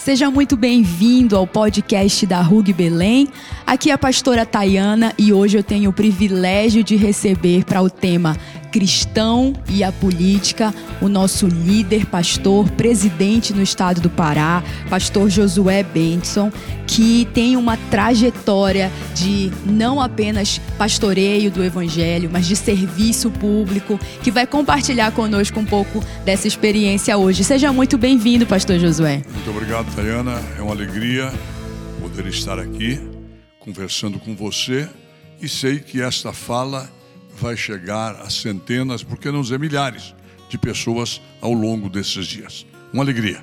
Seja 0.00 0.30
muito 0.30 0.56
bem-vindo 0.56 1.36
ao 1.36 1.46
podcast 1.46 2.24
da 2.24 2.40
RUG 2.40 2.72
Belém. 2.72 3.28
Aqui 3.66 3.90
é 3.90 3.92
a 3.92 3.98
pastora 3.98 4.46
Tayana 4.46 5.12
e 5.18 5.30
hoje 5.30 5.58
eu 5.58 5.62
tenho 5.62 5.90
o 5.90 5.92
privilégio 5.92 6.82
de 6.82 6.96
receber 6.96 7.66
para 7.66 7.82
o 7.82 7.90
tema 7.90 8.34
Cristão 8.70 9.52
e 9.68 9.82
a 9.82 9.90
Política 9.90 10.72
o 11.00 11.08
nosso 11.08 11.46
líder, 11.46 12.06
pastor, 12.06 12.70
presidente 12.72 13.52
no 13.52 13.62
estado 13.62 14.00
do 14.00 14.10
Pará, 14.10 14.62
pastor 14.88 15.30
Josué 15.30 15.82
Benson, 15.82 16.52
que 16.86 17.26
tem 17.32 17.56
uma 17.56 17.76
trajetória 17.90 18.90
de 19.14 19.50
não 19.64 20.00
apenas 20.00 20.60
pastoreio 20.76 21.50
do 21.50 21.64
evangelho, 21.64 22.28
mas 22.30 22.46
de 22.46 22.56
serviço 22.56 23.30
público, 23.30 23.98
que 24.22 24.30
vai 24.30 24.46
compartilhar 24.46 25.12
conosco 25.12 25.58
um 25.58 25.64
pouco 25.64 26.04
dessa 26.24 26.46
experiência 26.46 27.16
hoje. 27.16 27.44
Seja 27.44 27.72
muito 27.72 27.96
bem-vindo, 27.96 28.46
pastor 28.46 28.78
Josué. 28.78 29.22
Muito 29.32 29.50
obrigado, 29.50 29.94
Tayana. 29.94 30.40
É 30.58 30.62
uma 30.62 30.72
alegria 30.72 31.32
poder 32.00 32.26
estar 32.26 32.58
aqui 32.58 33.00
conversando 33.58 34.18
com 34.18 34.34
você 34.34 34.88
e 35.40 35.48
sei 35.48 35.78
que 35.78 36.02
esta 36.02 36.32
fala 36.32 36.90
vai 37.40 37.56
chegar 37.56 38.16
a 38.20 38.28
centenas, 38.28 39.02
por 39.02 39.18
que 39.18 39.30
não 39.30 39.42
dizer 39.42 39.58
milhares, 39.58 40.14
de 40.48 40.58
pessoas 40.58 41.20
ao 41.40 41.52
longo 41.52 41.88
desses 41.88 42.26
dias. 42.26 42.66
Uma 42.92 43.02
alegria. 43.02 43.42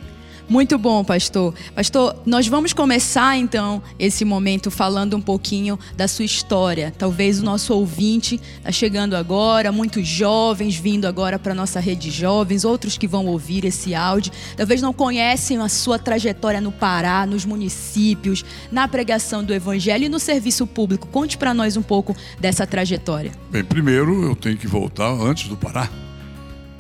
Muito 0.50 0.78
bom, 0.78 1.04
pastor. 1.04 1.54
Pastor, 1.76 2.16
nós 2.26 2.48
vamos 2.48 2.72
começar 2.72 3.38
então 3.38 3.84
esse 4.00 4.24
momento 4.24 4.72
falando 4.72 5.18
um 5.18 5.22
pouquinho 5.22 5.78
da 5.96 6.08
sua 6.08 6.24
história. 6.24 6.94
Talvez 6.98 7.42
o 7.42 7.44
nosso 7.44 7.74
ouvinte 7.74 8.40
está 8.58 8.72
chegando 8.72 9.16
agora, 9.16 9.74
muitos 9.74 10.08
jovens 10.08 10.78
vindo 10.78 11.06
agora 11.06 11.38
para 11.38 11.52
a 11.52 11.56
nossa 11.56 11.82
rede 11.82 12.10
de 12.10 12.12
jovens, 12.12 12.64
outros 12.64 12.98
que 12.98 13.08
vão 13.08 13.26
ouvir 13.26 13.66
esse 13.66 13.94
áudio, 13.94 14.32
talvez 14.56 14.82
não 14.82 14.94
conhecem 14.94 15.58
a 15.58 15.68
sua 15.68 16.00
trajetória 16.00 16.62
no 16.62 16.72
Pará, 16.72 17.26
nos 17.26 17.44
municípios, 17.44 18.46
na 18.72 18.88
pregação 18.88 19.44
do 19.44 19.54
evangelho 19.54 20.06
e 20.06 20.10
no 20.10 20.20
serviço 20.20 20.66
público. 20.66 21.08
Conte 21.08 21.38
para 21.38 21.54
nós 21.54 21.76
um 21.76 21.82
pouco 21.82 22.16
dessa 22.40 22.66
trajetória. 22.66 23.34
Bem, 23.52 23.66
primeiro 23.66 24.24
eu 24.24 24.36
tenho 24.36 24.58
que 24.58 24.68
voltar 24.68 25.12
antes 25.12 25.50
do 25.50 25.58
Pará. 25.58 25.90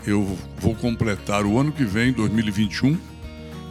Eu 0.06 0.38
vou 0.58 0.74
completar 0.74 1.46
o 1.46 1.60
ano 1.60 1.74
que 1.74 1.84
vem, 1.84 2.14
2021 2.14 3.17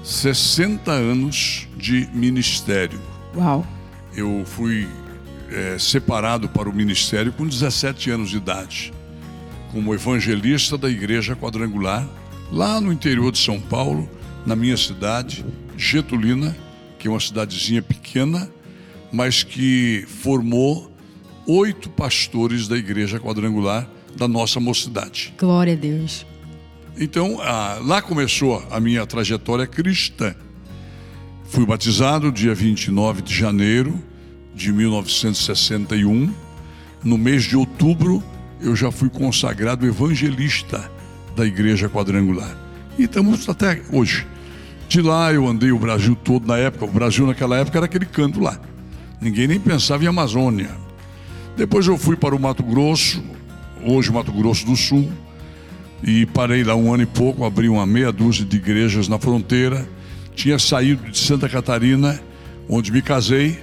60 0.06 0.92
anos 0.92 1.66
de 1.76 2.08
ministério. 2.14 3.00
Uau! 3.34 3.66
Eu 4.14 4.44
fui 4.46 4.86
é, 5.50 5.76
separado 5.80 6.48
para 6.48 6.70
o 6.70 6.72
ministério 6.72 7.32
com 7.32 7.44
17 7.44 8.12
anos 8.12 8.30
de 8.30 8.36
idade, 8.36 8.94
como 9.72 9.92
evangelista 9.92 10.78
da 10.78 10.88
Igreja 10.88 11.34
Quadrangular, 11.34 12.08
lá 12.52 12.80
no 12.80 12.92
interior 12.92 13.32
de 13.32 13.38
São 13.38 13.60
Paulo, 13.60 14.08
na 14.46 14.54
minha 14.54 14.76
cidade, 14.76 15.44
Getulina, 15.76 16.56
que 17.00 17.08
é 17.08 17.10
uma 17.10 17.18
cidadezinha 17.18 17.82
pequena, 17.82 18.48
mas 19.12 19.42
que 19.42 20.04
formou 20.06 20.88
oito 21.48 21.90
pastores 21.90 22.68
da 22.68 22.76
Igreja 22.76 23.18
Quadrangular 23.18 23.90
da 24.16 24.28
nossa 24.28 24.60
mocidade. 24.60 25.34
Glória 25.36 25.72
a 25.72 25.76
Deus. 25.76 26.24
Então, 26.98 27.36
lá 27.84 28.00
começou 28.00 28.66
a 28.70 28.80
minha 28.80 29.06
trajetória 29.06 29.66
cristã. 29.66 30.34
Fui 31.44 31.66
batizado 31.66 32.32
dia 32.32 32.54
29 32.54 33.20
de 33.20 33.34
janeiro 33.34 34.02
de 34.54 34.72
1961. 34.72 36.32
No 37.04 37.18
mês 37.18 37.44
de 37.44 37.54
outubro, 37.54 38.24
eu 38.60 38.74
já 38.74 38.90
fui 38.90 39.10
consagrado 39.10 39.86
evangelista 39.86 40.90
da 41.36 41.44
Igreja 41.44 41.88
Quadrangular. 41.88 42.56
E 42.98 43.04
estamos 43.04 43.46
até 43.46 43.82
hoje. 43.92 44.26
De 44.88 45.02
lá 45.02 45.30
eu 45.32 45.46
andei 45.46 45.72
o 45.72 45.78
Brasil 45.78 46.16
todo 46.16 46.46
na 46.46 46.56
época. 46.56 46.86
O 46.86 46.90
Brasil 46.90 47.26
naquela 47.26 47.58
época 47.58 47.78
era 47.78 47.84
aquele 47.84 48.06
canto 48.06 48.40
lá. 48.40 48.58
Ninguém 49.20 49.46
nem 49.46 49.60
pensava 49.60 50.02
em 50.02 50.06
Amazônia. 50.06 50.70
Depois 51.56 51.86
eu 51.86 51.98
fui 51.98 52.16
para 52.16 52.34
o 52.34 52.40
Mato 52.40 52.62
Grosso, 52.62 53.22
hoje 53.84 54.10
Mato 54.10 54.32
Grosso 54.32 54.64
do 54.64 54.76
Sul 54.76 55.10
e 56.02 56.26
parei 56.26 56.62
lá 56.62 56.74
um 56.74 56.92
ano 56.92 57.02
e 57.02 57.06
pouco, 57.06 57.44
abri 57.44 57.68
uma 57.68 57.86
meia 57.86 58.12
dúzia 58.12 58.44
de 58.44 58.56
igrejas 58.56 59.08
na 59.08 59.18
fronteira. 59.18 59.88
Tinha 60.34 60.58
saído 60.58 61.10
de 61.10 61.18
Santa 61.18 61.48
Catarina, 61.48 62.20
onde 62.68 62.92
me 62.92 63.00
casei, 63.00 63.58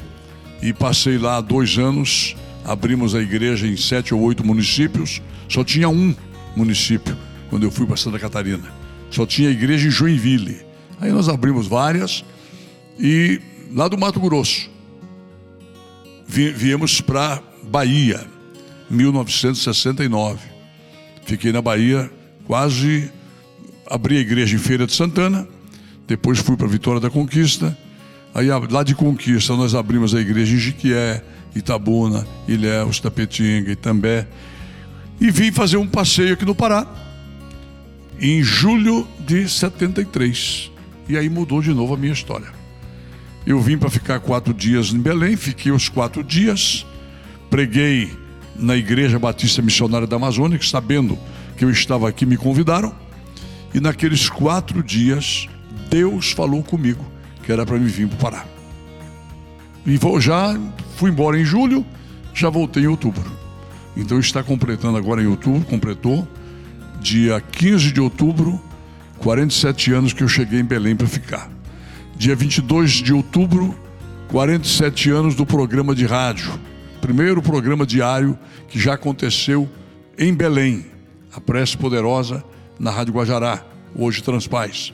e 0.62 0.74
passei 0.74 1.18
lá 1.18 1.40
dois 1.42 1.78
anos. 1.78 2.36
Abrimos 2.66 3.14
a 3.14 3.22
igreja 3.22 3.68
em 3.68 3.78
sete 3.78 4.14
ou 4.14 4.22
oito 4.22 4.46
municípios. 4.46 5.22
Só 5.48 5.64
tinha 5.64 5.90
um 5.90 6.16
município 6.56 7.16
quando 7.50 7.64
eu 7.64 7.72
fui 7.72 7.86
para 7.86 7.98
Santa 7.98 8.18
Catarina. 8.18 8.72
Só 9.12 9.26
tinha 9.26 9.50
igreja 9.50 9.88
em 9.88 9.92
Joinville. 9.92 10.62
Aí 11.00 11.12
nós 11.12 11.30
abrimos 11.30 11.68
várias 11.68 12.24
e 12.98 13.40
lá 13.74 13.88
do 13.88 13.98
Mato 13.98 14.20
Grosso 14.20 14.72
viemos 16.28 17.00
para 17.00 17.44
Bahia, 17.64 18.26
1969. 18.90 20.40
Fiquei 21.26 21.52
na 21.52 21.62
Bahia 21.62 22.10
quase 22.46 23.12
abri 23.90 24.18
a 24.18 24.22
igreja 24.22 24.56
em 24.56 24.60
Feira 24.60 24.86
de 24.86 24.94
Santana, 24.94 25.48
depois 26.08 26.40
fui 26.40 26.58
para 26.58 26.68
Vitória 26.68 27.00
da 27.00 27.10
Conquista, 27.10 27.78
aí 28.34 28.48
lá 28.70 28.84
de 28.84 28.96
Conquista 28.96 29.56
nós 29.56 29.76
abrimos 29.76 30.14
a 30.14 30.20
igreja 30.20 30.56
em 30.56 30.60
Jiquié, 30.60 31.24
Itabuna, 31.56 32.28
Ilhéus, 32.48 33.00
Tapetinga, 33.00 33.72
Itambé, 33.72 34.28
e 35.20 35.30
vim 35.32 35.52
fazer 35.52 35.78
um 35.78 35.88
passeio 35.88 36.34
aqui 36.34 36.46
no 36.46 36.56
Pará, 36.56 36.88
em 38.20 38.42
julho 38.42 39.08
de 39.20 39.48
73, 39.48 40.72
e 41.08 41.18
aí 41.18 41.30
mudou 41.30 41.62
de 41.62 41.74
novo 41.74 41.94
a 41.94 41.98
minha 41.98 42.14
história. 42.14 42.48
Eu 43.46 43.60
vim 43.60 43.78
para 43.78 43.90
ficar 43.90 44.20
quatro 44.20 44.54
dias 44.54 44.94
em 44.94 45.00
Belém, 45.00 45.36
fiquei 45.36 45.72
os 45.72 45.90
quatro 45.90 46.24
dias, 46.24 46.86
preguei 47.50 48.12
na 48.56 48.76
Igreja 48.76 49.20
Batista 49.20 49.62
Missionária 49.62 50.08
da 50.08 50.16
Amazônia, 50.16 50.60
sabendo 50.62 51.18
que 51.58 51.66
eu 51.66 51.70
estava 51.70 52.10
aqui, 52.10 52.26
me 52.26 52.38
convidaram. 52.38 52.94
E 53.74 53.80
naqueles 53.80 54.30
quatro 54.30 54.84
dias, 54.84 55.48
Deus 55.90 56.32
falou 56.32 56.64
comigo 56.64 57.06
que 57.44 57.52
era 57.52 57.66
para 57.66 57.78
me 57.78 57.88
vir 57.88 58.08
para 58.08 58.16
o 58.16 58.20
Pará. 58.20 58.46
E 59.86 59.98
vou 59.98 60.20
já, 60.20 60.58
fui 60.96 61.12
embora 61.12 61.40
em 61.40 61.44
julho, 61.44 61.86
já 62.34 62.50
voltei 62.50 62.84
em 62.84 62.88
outubro. 62.88 63.30
Então 63.96 64.20
está 64.20 64.42
completando 64.42 64.98
agora 64.98 65.22
em 65.22 65.28
outubro, 65.28 65.62
completou, 65.66 66.28
dia 67.02 67.42
15 67.42 67.92
de 67.92 68.00
outubro, 68.00 68.62
47 69.18 69.92
anos 69.92 70.14
que 70.14 70.24
eu 70.24 70.28
cheguei 70.28 70.60
em 70.60 70.64
Belém 70.64 70.96
para 70.96 71.06
ficar. 71.06 71.50
Dia 72.16 72.36
22 72.36 72.92
de 72.92 73.14
outubro, 73.14 73.78
47 74.30 75.12
anos 75.12 75.36
do 75.36 75.46
programa 75.46 75.94
de 75.94 76.06
rádio. 76.06 76.60
Primeiro 77.02 77.42
programa 77.42 77.86
diário 77.86 78.38
que 78.70 78.80
já 78.80 78.94
aconteceu 78.94 79.70
em 80.18 80.34
Belém, 80.34 80.86
a 81.36 81.42
prece 81.42 81.78
poderosa 81.78 82.44
na 82.80 82.92
Rádio 82.92 83.14
Guajará, 83.14 83.64
hoje 83.96 84.22
Transpaz. 84.22 84.94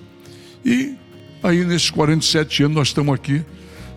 E 0.64 0.96
aí, 1.44 1.64
nesses 1.66 1.90
47 1.90 2.64
anos, 2.64 2.76
nós 2.76 2.88
estamos 2.90 3.14
aqui. 3.14 3.44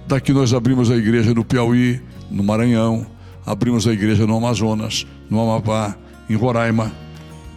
Daqui 0.06 0.32
nós 0.32 0.52
abrimos 0.52 0.90
a 0.90 0.96
igreja 0.96 1.32
no 1.32 1.44
Piauí, 1.44 2.00
no 2.30 2.42
Maranhão, 2.42 3.06
abrimos 3.46 3.86
a 3.86 3.92
igreja 3.92 4.26
no 4.26 4.36
Amazonas, 4.36 5.06
no 5.30 5.40
Amapá, 5.40 5.96
em 6.28 6.34
Roraima. 6.34 6.92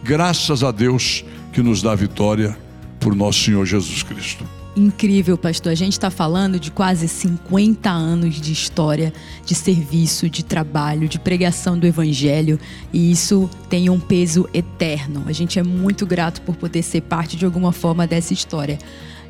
Graças 0.02 0.62
a 0.62 0.70
Deus 0.70 1.24
que 1.52 1.62
nos 1.62 1.82
dá 1.82 1.94
vitória 1.94 2.56
por 3.00 3.14
nosso 3.14 3.40
Senhor 3.40 3.64
Jesus 3.64 4.02
Cristo 4.02 4.55
incrível, 4.76 5.38
pastor. 5.38 5.72
A 5.72 5.74
gente 5.74 5.94
está 5.94 6.10
falando 6.10 6.60
de 6.60 6.70
quase 6.70 7.08
50 7.08 7.90
anos 7.90 8.40
de 8.40 8.52
história, 8.52 9.12
de 9.44 9.54
serviço, 9.54 10.28
de 10.28 10.44
trabalho, 10.44 11.08
de 11.08 11.18
pregação 11.18 11.78
do 11.78 11.86
Evangelho, 11.86 12.60
e 12.92 13.10
isso 13.10 13.48
tem 13.70 13.88
um 13.88 13.98
peso 13.98 14.48
eterno. 14.52 15.24
A 15.26 15.32
gente 15.32 15.58
é 15.58 15.62
muito 15.62 16.04
grato 16.06 16.42
por 16.42 16.56
poder 16.56 16.82
ser 16.82 17.00
parte 17.00 17.36
de 17.36 17.44
alguma 17.44 17.72
forma 17.72 18.06
dessa 18.06 18.34
história. 18.34 18.78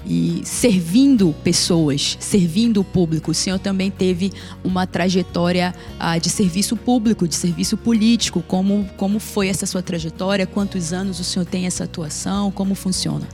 E 0.09 0.41
servindo 0.45 1.35
pessoas, 1.43 2.17
servindo 2.21 2.81
o 2.81 2.85
público. 2.85 3.33
O 3.33 3.35
senhor 3.35 3.59
também 3.59 3.91
teve 3.91 4.33
uma 4.63 4.87
trajetória 4.87 5.75
ah, 5.99 6.17
de 6.17 6.31
serviço 6.31 6.77
público, 6.77 7.27
de 7.27 7.35
serviço 7.35 7.77
político. 7.77 8.41
Como, 8.47 8.89
como 8.97 9.19
foi 9.19 9.49
essa 9.49 9.67
sua 9.67 9.83
trajetória? 9.83 10.47
Quantos 10.47 10.93
anos 10.93 11.19
o 11.19 11.25
senhor 11.25 11.45
tem 11.45 11.67
essa 11.67 11.83
atuação? 11.83 12.53
Como 12.53 12.77
funciona? 12.77 13.27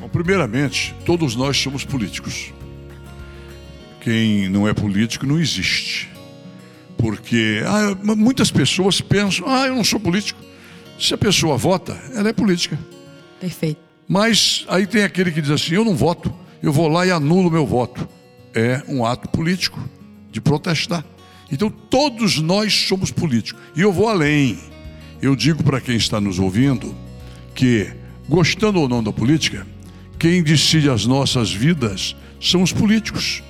Bom, 0.00 0.08
primeiramente, 0.08 0.94
todos 1.04 1.36
nós 1.36 1.58
somos 1.58 1.84
políticos. 1.84 2.54
Quem 4.00 4.48
não 4.48 4.66
é 4.66 4.72
político 4.72 5.26
não 5.26 5.38
existe. 5.38 6.08
Porque 6.96 7.62
ah, 7.66 7.94
muitas 8.16 8.50
pessoas 8.50 9.02
pensam: 9.02 9.46
ah, 9.46 9.66
eu 9.66 9.74
não 9.74 9.84
sou 9.84 10.00
político. 10.00 10.40
Se 10.98 11.12
a 11.12 11.18
pessoa 11.18 11.58
vota, 11.58 12.00
ela 12.14 12.30
é 12.30 12.32
política. 12.32 12.78
Perfeito. 13.38 13.80
Mas 14.08 14.64
aí 14.68 14.86
tem 14.86 15.02
aquele 15.02 15.30
que 15.30 15.42
diz 15.42 15.50
assim: 15.50 15.74
eu 15.74 15.84
não 15.84 15.94
voto, 15.94 16.32
eu 16.62 16.72
vou 16.72 16.88
lá 16.88 17.06
e 17.06 17.10
anulo 17.10 17.50
meu 17.50 17.66
voto. 17.66 18.08
É 18.54 18.82
um 18.88 19.04
ato 19.04 19.28
político 19.28 19.78
de 20.30 20.40
protestar. 20.40 21.04
Então 21.52 21.68
todos 21.68 22.38
nós 22.38 22.72
somos 22.72 23.10
políticos. 23.10 23.62
E 23.76 23.82
eu 23.82 23.92
vou 23.92 24.08
além. 24.08 24.58
Eu 25.20 25.36
digo 25.36 25.62
para 25.62 25.80
quem 25.80 25.96
está 25.96 26.18
nos 26.18 26.38
ouvindo 26.38 26.94
que, 27.54 27.92
gostando 28.26 28.80
ou 28.80 28.88
não 28.88 29.02
da 29.02 29.12
política, 29.12 29.66
quem 30.20 30.42
decide 30.42 30.90
as 30.90 31.06
nossas 31.06 31.50
vidas 31.50 32.14
são 32.38 32.62
os 32.62 32.74
políticos. 32.74 33.42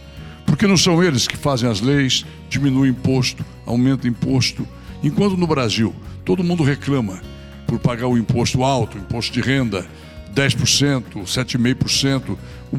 Porque 0.46 0.68
não 0.68 0.76
são 0.76 1.02
eles 1.02 1.26
que 1.26 1.36
fazem 1.36 1.68
as 1.68 1.80
leis, 1.80 2.24
diminuem 2.48 2.92
imposto, 2.92 3.44
aumentam 3.66 4.08
imposto. 4.08 4.66
Enquanto 5.02 5.36
no 5.36 5.48
Brasil 5.48 5.92
todo 6.24 6.44
mundo 6.44 6.62
reclama 6.62 7.20
por 7.66 7.80
pagar 7.80 8.06
o 8.06 8.16
imposto 8.16 8.62
alto, 8.62 8.96
imposto 8.96 9.32
de 9.32 9.40
renda, 9.40 9.84
10%, 10.32 11.24
7,5%, 11.24 12.38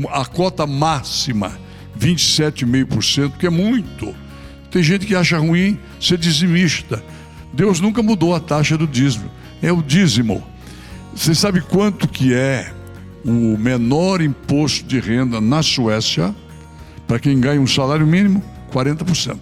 a 0.09 0.25
cota 0.25 0.65
máxima, 0.65 1.59
27,5%, 1.99 3.37
que 3.37 3.45
é 3.45 3.49
muito. 3.49 4.15
Tem 4.71 4.81
gente 4.81 5.05
que 5.05 5.15
acha 5.15 5.37
ruim 5.37 5.77
ser 5.99 6.17
dizimista. 6.17 7.03
Deus 7.51 7.81
nunca 7.81 8.01
mudou 8.01 8.33
a 8.33 8.39
taxa 8.39 8.77
do 8.77 8.87
dízimo. 8.87 9.29
É 9.61 9.69
o 9.69 9.83
dízimo. 9.83 10.41
Você 11.13 11.35
sabe 11.35 11.59
quanto 11.59 12.07
que 12.07 12.33
é 12.33 12.73
o 13.23 13.57
menor 13.57 14.21
imposto 14.21 14.85
de 14.85 14.99
renda 14.99 15.39
na 15.39 15.61
Suécia? 15.61 16.35
Para 17.07 17.19
quem 17.19 17.39
ganha 17.39 17.59
um 17.59 17.67
salário 17.67 18.07
mínimo, 18.07 18.43
40%. 18.71 19.37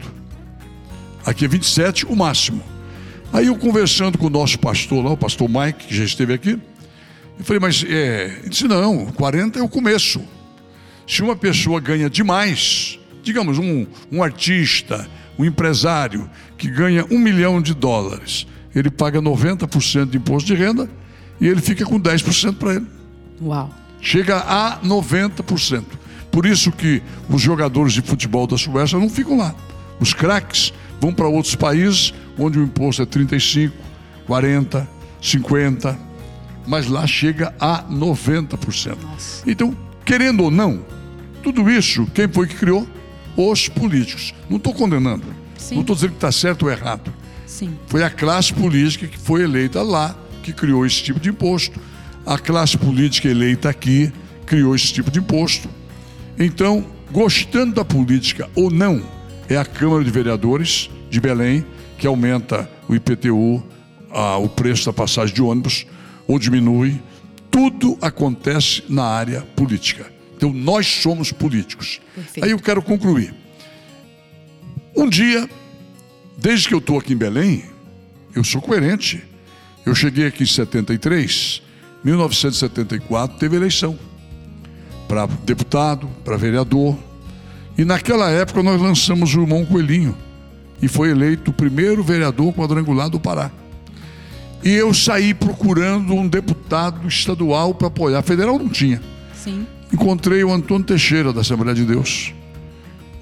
Aqui 1.26 1.46
é 1.46 1.48
27, 1.48 2.06
o 2.06 2.16
máximo. 2.16 2.64
Aí 3.32 3.48
eu 3.48 3.56
conversando 3.56 4.18
com 4.18 4.26
o 4.26 4.30
nosso 4.30 4.58
pastor 4.58 5.04
lá, 5.06 5.12
o 5.12 5.18
pastor 5.18 5.48
Mike, 5.48 5.88
que 5.88 5.96
já 5.96 6.04
esteve 6.04 6.34
aqui, 6.34 6.60
eu 7.38 7.46
falei, 7.46 7.60
mas 7.60 7.86
é. 7.88 8.40
Ele 8.40 8.50
disse, 8.50 8.68
não, 8.68 9.06
40 9.08 9.60
é 9.60 9.62
o 9.62 9.70
começo. 9.70 10.22
Se 11.08 11.22
uma 11.22 11.36
pessoa 11.36 11.80
ganha 11.80 12.10
demais, 12.10 13.00
digamos, 13.24 13.58
um, 13.58 13.86
um 14.12 14.22
artista, 14.22 15.08
um 15.38 15.46
empresário 15.46 16.30
que 16.58 16.70
ganha 16.70 17.06
um 17.10 17.18
milhão 17.18 17.62
de 17.62 17.74
dólares, 17.74 18.46
ele 18.76 18.90
paga 18.90 19.22
90% 19.22 20.10
de 20.10 20.18
imposto 20.18 20.48
de 20.48 20.56
renda 20.56 20.90
e 21.40 21.48
ele 21.48 21.62
fica 21.62 21.86
com 21.86 22.00
10% 22.00 22.56
para 22.56 22.76
ele. 22.76 22.99
Uau. 23.42 23.70
Chega 24.02 24.38
a 24.38 24.80
90%. 24.82 25.84
Por 26.32 26.46
isso 26.46 26.72
que 26.72 27.02
os 27.30 27.42
jogadores 27.42 27.94
de 27.94 28.02
futebol 28.02 28.46
da 28.46 28.58
Suécia 28.58 29.00
não 29.00 29.10
ficam 29.10 29.38
lá. 29.38 29.56
Os 30.00 30.14
craques 30.14 30.74
vão 31.00 31.14
para 31.14 31.28
outros 31.28 31.56
países 31.56 32.14
onde 32.38 32.60
o 32.60 32.64
imposto 32.64 33.02
é 33.02 33.06
35, 33.06 33.76
40, 34.26 34.88
50, 35.22 36.00
mas 36.68 36.88
lá 36.88 37.06
chega 37.08 37.54
a 37.60 37.84
90%. 37.84 38.98
Nossa. 39.02 39.50
Então, 39.50 39.76
querendo 40.06 40.44
ou 40.44 40.52
não, 40.52 40.86
tudo 41.42 41.70
isso, 41.70 42.06
quem 42.14 42.28
foi 42.28 42.48
que 42.48 42.56
criou? 42.56 42.88
Os 43.36 43.68
políticos. 43.68 44.34
Não 44.50 44.58
estou 44.58 44.74
condenando. 44.74 45.24
Sim. 45.58 45.76
Não 45.76 45.82
estou 45.82 45.96
dizendo 45.96 46.12
que 46.12 46.18
está 46.18 46.32
certo 46.32 46.64
ou 46.64 46.72
errado. 46.72 47.14
Sim. 47.46 47.78
Foi 47.88 48.04
a 48.04 48.10
classe 48.10 48.54
política 48.54 49.08
que 49.08 49.18
foi 49.18 49.44
eleita 49.44 49.82
lá 49.82 50.16
que 50.44 50.54
criou 50.54 50.86
esse 50.86 51.02
tipo 51.04 51.20
de 51.20 51.30
imposto. 51.30 51.80
A 52.26 52.38
classe 52.38 52.78
política 52.78 53.28
eleita 53.28 53.70
aqui 53.70 54.12
criou 54.46 54.76
esse 54.76 54.94
tipo 54.94 55.10
de 55.10 55.20
imposto. 55.20 55.70
Então, 56.38 56.86
gostando 57.12 57.76
da 57.76 57.86
política 57.86 58.50
ou 58.56 58.70
não, 58.70 59.02
é 59.48 59.58
a 59.58 59.66
Câmara 59.66 60.04
de 60.04 60.12
Vereadores 60.12 60.90
de 61.10 61.20
Belém 61.20 61.66
que 61.98 62.08
aumenta 62.08 62.70
o 62.88 62.96
IPTU, 62.96 63.64
a, 64.10 64.38
o 64.38 64.48
preço 64.48 64.86
da 64.86 64.94
passagem 64.94 65.36
de 65.36 65.42
ônibus, 65.42 65.86
ou 66.28 66.40
diminui. 66.40 67.02
Tudo 67.52 67.98
acontece 68.02 68.84
na 68.88 69.04
área 69.04 69.42
política. 69.56 70.12
Então, 70.38 70.54
nós 70.54 70.88
somos 70.88 71.32
políticos. 71.32 72.00
Perfeito. 72.16 72.46
Aí 72.46 72.52
eu 72.52 72.60
quero 72.60 72.82
concluir. 72.82 73.34
Um 74.96 75.10
dia, 75.10 75.50
desde 76.38 76.68
que 76.68 76.74
eu 76.74 76.80
estou 76.80 76.98
aqui 76.98 77.14
em 77.14 77.18
Belém, 77.18 77.66
eu 78.36 78.44
sou 78.44 78.62
coerente. 78.62 79.22
Eu 79.86 79.94
cheguei 79.94 80.28
aqui 80.28 80.44
em 80.44 80.46
73, 80.46 81.62
1974 82.04 83.38
teve 83.38 83.56
eleição 83.56 83.98
para 85.08 85.26
deputado, 85.44 86.08
para 86.24 86.38
vereador. 86.38 86.98
E 87.78 87.84
naquela 87.84 88.30
época 88.30 88.62
nós 88.62 88.82
lançamos 88.82 89.34
o 89.36 89.42
irmão 89.42 89.66
Coelhinho 89.66 90.16
e 90.82 90.88
foi 90.88 91.10
eleito 91.10 91.52
o 91.52 91.54
primeiro 91.54 92.04
vereador 92.04 92.54
quadrangular 92.54 93.10
do 93.10 93.20
Pará. 93.20 93.52
E 94.64 94.70
eu 94.70 94.94
saí 94.94 95.34
procurando 95.34 96.14
um 96.14 96.28
deputado 96.28 97.08
estadual 97.08 97.74
para 97.74 97.88
apoiar. 97.88 98.22
Federal 98.22 98.60
não 98.60 98.70
tinha. 98.70 99.02
Sim. 99.34 99.66
Encontrei 99.92 100.44
o 100.44 100.52
Antônio 100.52 100.86
Teixeira, 100.86 101.32
da 101.32 101.42
Assembleia 101.42 101.74
de 101.74 101.86
Deus. 101.86 102.34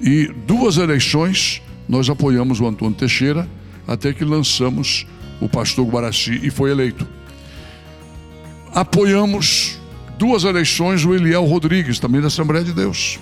E 0.01 0.27
duas 0.45 0.77
eleições 0.77 1.61
nós 1.87 2.09
apoiamos 2.09 2.59
o 2.59 2.67
Antônio 2.67 2.95
Teixeira, 2.95 3.47
até 3.87 4.11
que 4.13 4.25
lançamos 4.25 5.05
o 5.39 5.47
pastor 5.47 5.85
Guaraci 5.85 6.39
e 6.43 6.49
foi 6.49 6.71
eleito. 6.71 7.07
Apoiamos 8.77 9.79
duas 10.19 10.43
eleições 10.43 11.03
o 11.03 11.11
Eliel 11.15 11.43
Rodrigues, 11.45 11.97
também 11.97 12.21
da 12.21 12.27
Assembleia 12.27 12.63
de 12.63 12.71
Deus. 12.71 13.17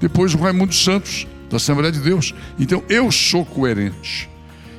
Depois 0.00 0.34
o 0.34 0.38
Raimundo 0.38 0.74
Santos, 0.74 1.24
da 1.48 1.58
Assembleia 1.58 1.92
de 1.92 2.00
Deus. 2.00 2.34
Então 2.58 2.82
eu 2.88 3.12
sou 3.12 3.46
coerente. 3.46 4.28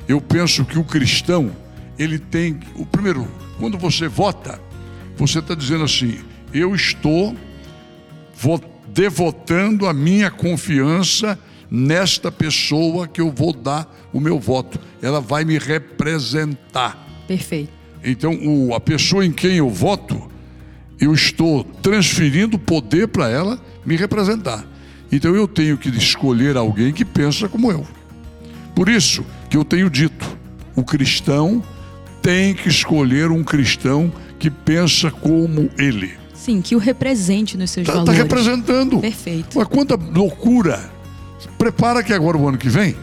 Eu 0.06 0.20
penso 0.20 0.62
que 0.62 0.78
o 0.78 0.84
cristão, 0.84 1.56
ele 1.98 2.18
tem. 2.18 2.60
O 2.74 2.84
primeiro, 2.84 3.26
quando 3.58 3.78
você 3.78 4.06
vota, 4.06 4.60
você 5.16 5.38
está 5.38 5.54
dizendo 5.54 5.84
assim: 5.84 6.18
eu 6.52 6.74
estou 6.74 7.34
devotando 8.88 9.86
a 9.86 9.94
minha 9.94 10.30
confiança 10.30 11.38
nesta 11.70 12.30
pessoa 12.30 13.08
que 13.08 13.22
eu 13.22 13.32
vou 13.32 13.54
dar 13.54 13.90
o 14.12 14.20
meu 14.20 14.38
voto. 14.38 14.78
Ela 15.00 15.22
vai 15.22 15.46
me 15.46 15.56
representar. 15.56 17.08
Perfeito. 17.26 17.83
Então, 18.04 18.34
o, 18.34 18.74
a 18.74 18.80
pessoa 18.80 19.24
em 19.24 19.32
quem 19.32 19.56
eu 19.56 19.70
voto, 19.70 20.30
eu 21.00 21.12
estou 21.14 21.64
transferindo 21.64 22.58
poder 22.58 23.08
para 23.08 23.28
ela 23.28 23.58
me 23.84 23.96
representar. 23.96 24.64
Então 25.10 25.34
eu 25.34 25.46
tenho 25.46 25.78
que 25.78 25.88
escolher 25.90 26.56
alguém 26.56 26.92
que 26.92 27.04
pensa 27.04 27.48
como 27.48 27.70
eu. 27.70 27.86
Por 28.74 28.88
isso 28.88 29.24
que 29.48 29.56
eu 29.56 29.64
tenho 29.64 29.88
dito: 29.88 30.36
o 30.74 30.82
cristão 30.82 31.62
tem 32.20 32.54
que 32.54 32.68
escolher 32.68 33.30
um 33.30 33.44
cristão 33.44 34.12
que 34.38 34.50
pensa 34.50 35.10
como 35.10 35.70
ele. 35.78 36.14
Sim, 36.34 36.60
que 36.60 36.74
o 36.74 36.78
represente 36.78 37.56
nos 37.56 37.70
seus 37.70 37.86
tá, 37.86 37.92
tá 37.92 37.98
valores. 38.00 38.20
Está 38.20 38.22
representando. 38.24 38.98
Perfeito. 38.98 39.56
Mas 39.56 39.68
quanta 39.68 39.94
loucura! 39.94 40.90
Prepara 41.56 42.02
que 42.02 42.12
agora 42.12 42.36
o 42.36 42.48
ano 42.48 42.58
que 42.58 42.68
vem, 42.68 42.96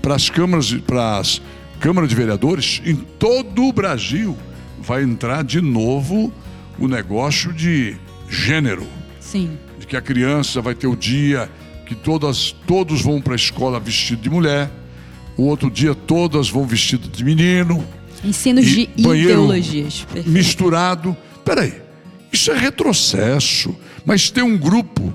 para 0.00 0.14
as 0.14 0.30
câmaras, 0.30 0.72
para 0.86 1.18
as 1.18 1.42
câmaras 1.80 2.08
de 2.08 2.14
vereadores, 2.14 2.82
em 2.84 2.94
todo 2.94 3.64
o 3.64 3.72
Brasil, 3.72 4.36
vai 4.80 5.02
entrar 5.02 5.42
de 5.44 5.60
novo 5.60 6.32
o 6.78 6.86
negócio 6.86 7.52
de 7.52 7.96
gênero. 8.28 8.86
Sim 9.20 9.58
que 9.88 9.96
a 9.96 10.02
criança 10.02 10.60
vai 10.60 10.74
ter 10.74 10.86
o 10.86 10.94
dia 10.94 11.50
que 11.86 11.94
todas, 11.94 12.54
todos 12.66 13.00
vão 13.00 13.20
para 13.20 13.32
a 13.32 13.36
escola 13.36 13.80
vestido 13.80 14.20
de 14.20 14.28
mulher, 14.28 14.70
o 15.36 15.44
outro 15.44 15.70
dia 15.70 15.94
todas 15.94 16.50
vão 16.50 16.66
vestido 16.66 17.08
de 17.08 17.24
menino. 17.24 17.82
Ensinos 18.22 18.66
de 18.66 18.90
ideologias. 18.96 20.04
Perfeito. 20.04 20.28
Misturado. 20.28 21.16
Peraí, 21.44 21.72
isso 22.30 22.50
é 22.52 22.58
retrocesso. 22.58 23.74
Mas 24.04 24.30
tem 24.30 24.44
um 24.44 24.58
grupo, 24.58 25.14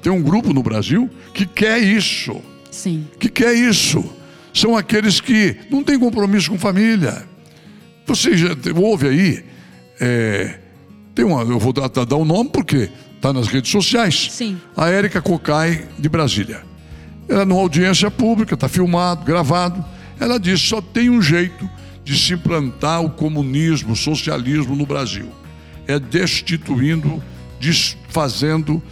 tem 0.00 0.10
um 0.10 0.22
grupo 0.22 0.54
no 0.54 0.62
Brasil 0.62 1.10
que 1.34 1.44
quer 1.44 1.78
isso. 1.78 2.40
Sim. 2.70 3.06
Que 3.18 3.28
quer 3.28 3.52
isso. 3.54 4.02
São 4.54 4.76
aqueles 4.76 5.20
que 5.20 5.56
não 5.68 5.82
têm 5.82 5.98
compromisso 5.98 6.50
com 6.50 6.58
família. 6.58 7.28
Você 8.06 8.36
já 8.36 8.50
ouve 8.76 9.08
aí, 9.08 9.44
é, 10.00 10.60
tem 11.14 11.24
uma, 11.24 11.42
eu 11.42 11.58
vou 11.58 11.72
dar, 11.72 11.88
dar 11.88 12.16
um 12.16 12.24
nome 12.24 12.50
porque 12.50 12.88
está 13.16 13.32
nas 13.32 13.48
redes 13.48 13.70
sociais. 13.70 14.28
Sim. 14.30 14.56
A 14.76 14.88
Érica 14.88 15.20
Cocai, 15.20 15.88
de 15.98 16.08
Brasília. 16.08 16.62
Ela, 17.28 17.44
numa 17.44 17.60
audiência 17.60 18.10
pública, 18.10 18.54
está 18.54 18.68
filmado, 18.68 19.24
gravado, 19.24 19.84
ela 20.20 20.38
disse: 20.38 20.66
só 20.66 20.80
tem 20.80 21.10
um 21.10 21.20
jeito 21.20 21.68
de 22.04 22.16
se 22.16 22.34
implantar 22.34 23.02
o 23.02 23.10
comunismo, 23.10 23.94
o 23.94 23.96
socialismo 23.96 24.76
no 24.76 24.86
Brasil. 24.86 25.28
É 25.86 25.98
destituindo, 25.98 27.22
desfazendo, 27.58 28.82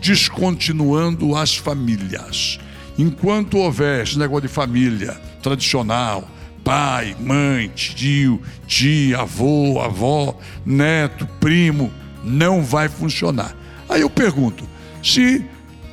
descontinuando 0.00 1.36
as 1.36 1.56
famílias. 1.56 2.58
Enquanto 2.98 3.58
houver 3.58 4.02
esse 4.02 4.18
negócio 4.18 4.48
de 4.48 4.48
família 4.48 5.16
tradicional, 5.42 6.28
pai, 6.62 7.16
mãe, 7.18 7.68
tio, 7.74 8.40
tia, 8.66 9.20
avô, 9.20 9.80
avó, 9.80 10.38
neto, 10.64 11.26
primo, 11.40 11.90
não 12.22 12.62
vai 12.62 12.88
funcionar. 12.88 13.56
Aí 13.88 14.02
eu 14.02 14.10
pergunto: 14.10 14.64
se 15.02 15.44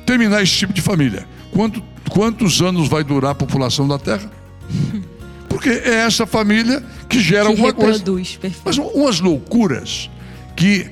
terminar 0.06 0.42
esse 0.42 0.56
tipo 0.56 0.72
de 0.72 0.80
família, 0.80 1.26
quanto, 1.52 1.82
quantos 2.10 2.60
anos 2.60 2.88
vai 2.88 3.02
durar 3.02 3.32
a 3.32 3.34
população 3.34 3.86
da 3.88 3.98
Terra? 3.98 4.30
Porque 5.48 5.68
é 5.68 6.06
essa 6.06 6.26
família 6.26 6.82
que 7.08 7.20
gera 7.20 7.44
que 7.44 7.50
alguma 7.50 7.68
reproduz, 7.68 8.04
coisa. 8.04 8.40
Perfeito. 8.40 8.62
Mas 8.64 8.78
umas 8.78 9.20
loucuras 9.20 10.08
que 10.56 10.88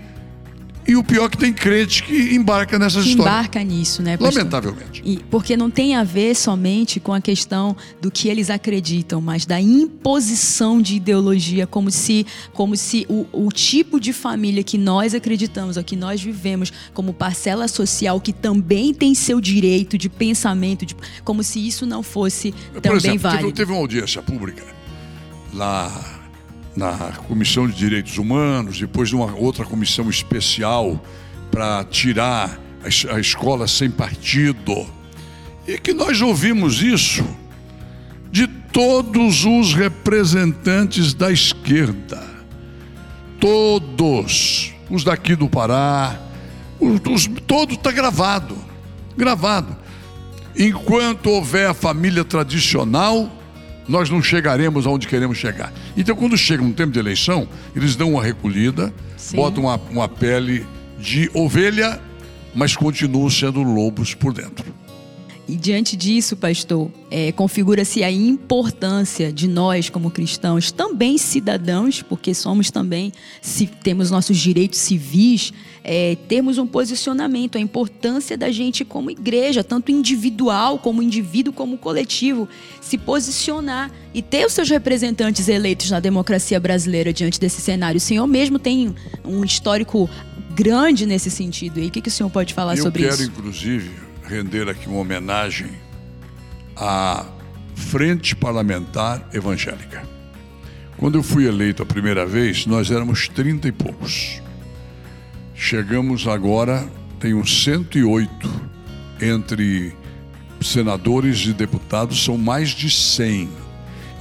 E 0.89 0.97
o 0.97 1.05
pior 1.05 1.27
é 1.27 1.29
que 1.29 1.37
tem 1.37 1.53
crente 1.53 2.03
que 2.03 2.35
embarca 2.35 2.79
nessas 2.79 3.05
que 3.05 3.11
histórias. 3.11 3.35
embarca 3.35 3.63
nisso, 3.63 4.01
né? 4.03 4.17
pastor? 4.17 4.39
Lamentavelmente. 4.39 5.03
E, 5.05 5.19
porque 5.31 5.55
não 5.55 5.71
tem 5.71 5.95
a 5.95 6.03
ver 6.03 6.35
somente 6.35 6.99
com 6.99 7.13
a 7.13 7.21
questão 7.21 7.77
do 8.01 8.11
que 8.11 8.27
eles 8.27 8.49
acreditam, 8.49 9.21
mas 9.21 9.45
da 9.45 9.61
imposição 9.61 10.81
de 10.81 10.95
ideologia, 10.97 11.67
como 11.67 11.91
se, 11.91 12.27
como 12.55 12.75
se 12.75 13.05
o, 13.09 13.27
o 13.33 13.53
tipo 13.53 14.01
de 14.01 14.15
família 14.15 14.63
que 14.65 14.79
nós 14.79 15.15
acreditamos, 15.15 15.77
ou 15.77 15.85
que 15.85 15.95
nós 15.95 16.23
vivemos, 16.23 16.73
como 16.95 17.13
parcela 17.13 17.69
social 17.69 18.19
que 18.19 18.33
também 18.33 18.95
tem 18.95 19.15
seu 19.15 19.43
direito 19.43 19.99
de 19.99 20.09
pensamento, 20.09 20.87
de- 20.87 20.97
como 21.23 21.43
se 21.43 21.59
isso 21.67 21.85
não 21.85 22.03
fosse 22.03 22.53
Por 22.73 22.81
também 22.81 22.97
exemplo, 22.97 23.19
teve, 23.21 23.35
válido. 23.35 23.53
teve 23.53 23.73
uma 23.73 23.81
audiência 23.81 24.23
pública 24.23 24.65
lá 25.53 26.18
na 26.79 27.13
Comissão 27.27 27.67
de 27.67 27.75
Direitos 27.75 28.19
Humanos, 28.19 28.79
depois 28.79 29.09
de 29.09 29.17
uma 29.17 29.35
outra 29.35 29.65
comissão 29.65 30.09
especial 30.09 31.05
para 31.51 31.83
tirar 31.83 32.57
a, 32.85 33.17
a 33.17 33.19
escola 33.19 33.67
sem 33.67 33.91
partido. 33.91 34.87
E 35.67 35.77
que 35.77 35.93
nós 35.93 36.23
ouvimos 36.23 36.81
isso 36.81 37.25
de 38.31 38.47
todos 38.47 39.45
os 39.45 39.75
representantes 39.75 41.13
da 41.15 41.33
esquerda. 41.33 42.25
Todos. 43.41 44.73
Os 44.89 45.03
daqui 45.03 45.35
do 45.35 45.49
Pará. 45.49 46.17
Os, 46.79 47.01
os, 47.11 47.29
todo 47.45 47.75
está 47.75 47.91
gravado. 47.91 48.57
Gravado. 49.17 49.77
Enquanto 50.57 51.29
houver 51.29 51.69
a 51.69 51.75
família 51.75 52.25
tradicional, 52.25 53.33
nós 53.89 54.11
não 54.11 54.23
chegaremos 54.23 54.87
aonde 54.87 55.09
queremos 55.09 55.39
chegar. 55.39 55.73
Então, 55.97 56.15
quando 56.15 56.37
chega 56.37 56.63
um 56.63 56.73
tempo 56.73 56.93
de 56.93 56.99
eleição, 56.99 57.49
eles 57.75 57.97
dão 57.97 58.13
uma 58.13 58.23
recolhida, 58.23 58.93
Sim. 59.17 59.37
botam 59.37 59.65
uma, 59.65 59.81
uma 59.91 60.09
pele 60.09 60.67
de 60.99 61.31
ovelha, 61.33 62.01
mas 62.55 62.77
continuam 62.77 63.31
sendo 63.31 63.63
lobos 63.63 64.15
por 64.15 64.33
dentro. 64.33 64.78
E 65.49 65.57
diante 65.57 65.97
disso, 65.97 66.37
pastor, 66.37 66.91
é, 67.11 67.33
configura-se 67.33 68.05
a 68.05 68.11
importância 68.11 69.33
de 69.33 69.49
nós, 69.49 69.89
como 69.89 70.11
cristãos, 70.11 70.71
também 70.71 71.17
cidadãos, 71.17 72.03
porque 72.03 72.35
somos 72.35 72.71
também, 72.71 73.13
se 73.41 73.67
temos 73.67 74.11
nossos 74.11 74.37
direitos 74.37 74.79
civis, 74.79 75.55
é, 75.83 76.19
termos 76.29 76.59
um 76.59 76.67
posicionamento, 76.67 77.57
a 77.57 77.61
importância 77.61 78.37
da 78.37 78.51
gente, 78.51 78.85
como 78.85 79.11
igreja, 79.11 79.65
tanto 79.65 79.91
individual, 79.91 80.79
como 80.79 81.03
indivíduo, 81.03 81.51
como 81.51 81.79
coletivo, 81.79 82.47
se 82.83 82.99
posicionar 82.99 83.91
e 84.13 84.21
ter 84.21 84.45
os 84.45 84.53
seus 84.53 84.69
representantes 84.69 85.49
eleitos 85.49 85.91
na 85.91 85.99
democracia 85.99 86.61
brasileira 86.61 87.11
diante 87.11 87.41
desse 87.41 87.63
cenário. 87.63 87.97
O 87.97 88.01
senhor 88.01 88.27
mesmo 88.27 88.59
tem 88.59 88.95
um 89.25 89.43
histórico 89.43 90.11
grande 90.55 91.07
nesse 91.07 91.31
sentido. 91.31 91.81
E 91.81 91.87
o 91.87 91.91
que, 91.91 92.03
que 92.03 92.09
o 92.09 92.13
senhor 92.13 92.29
pode 92.29 92.53
falar 92.53 92.77
Eu 92.77 92.83
sobre 92.83 93.05
quero, 93.05 93.15
isso? 93.15 93.25
inclusive, 93.31 93.91
render 94.29 94.69
aqui 94.69 94.87
uma 94.89 94.99
homenagem 94.99 95.71
à 96.77 97.25
Frente 97.75 98.37
Parlamentar 98.37 99.27
Evangélica. 99.33 100.03
Quando 100.99 101.17
eu 101.17 101.23
fui 101.23 101.47
eleito 101.47 101.83
a 101.83 101.87
primeira 101.87 102.27
vez, 102.27 102.67
nós 102.67 102.91
éramos 102.91 103.29
30 103.29 103.69
e 103.69 103.73
poucos. 103.73 104.43
Chegamos 105.55 106.29
agora, 106.29 106.87
tenho 107.19 107.45
108 107.47 108.71
entre 109.21 109.97
senadores 110.61 111.47
e 111.47 111.53
deputados, 111.53 112.23
são 112.23 112.37
mais 112.37 112.71
de 112.71 112.91
100. 112.91 113.49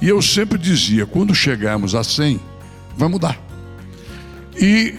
E 0.00 0.08
eu 0.08 0.22
sempre 0.22 0.56
dizia, 0.56 1.04
quando 1.04 1.34
chegarmos 1.34 1.94
a 1.94 2.02
100, 2.02 2.40
vai 2.96 3.08
mudar. 3.08 3.38
E 4.56 4.94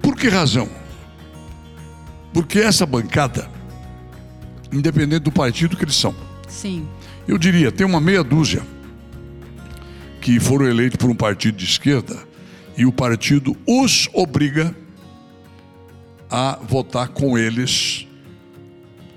por 0.00 0.14
que 0.14 0.28
razão? 0.28 0.68
Porque 2.32 2.58
essa 2.58 2.84
bancada, 2.84 3.48
independente 4.74 5.22
do 5.22 5.32
partido 5.32 5.76
que 5.76 5.84
eles 5.84 5.96
são, 5.96 6.14
Sim. 6.48 6.86
eu 7.26 7.38
diria, 7.38 7.70
tem 7.70 7.86
uma 7.86 8.00
meia 8.00 8.22
dúzia 8.22 8.62
que 10.20 10.40
foram 10.40 10.66
eleitos 10.66 10.96
por 10.96 11.10
um 11.10 11.14
partido 11.14 11.56
de 11.56 11.64
esquerda 11.64 12.16
e 12.76 12.86
o 12.86 12.92
partido 12.92 13.56
os 13.66 14.08
obriga 14.12 14.74
a 16.30 16.58
votar 16.66 17.08
com 17.08 17.36
eles 17.38 18.06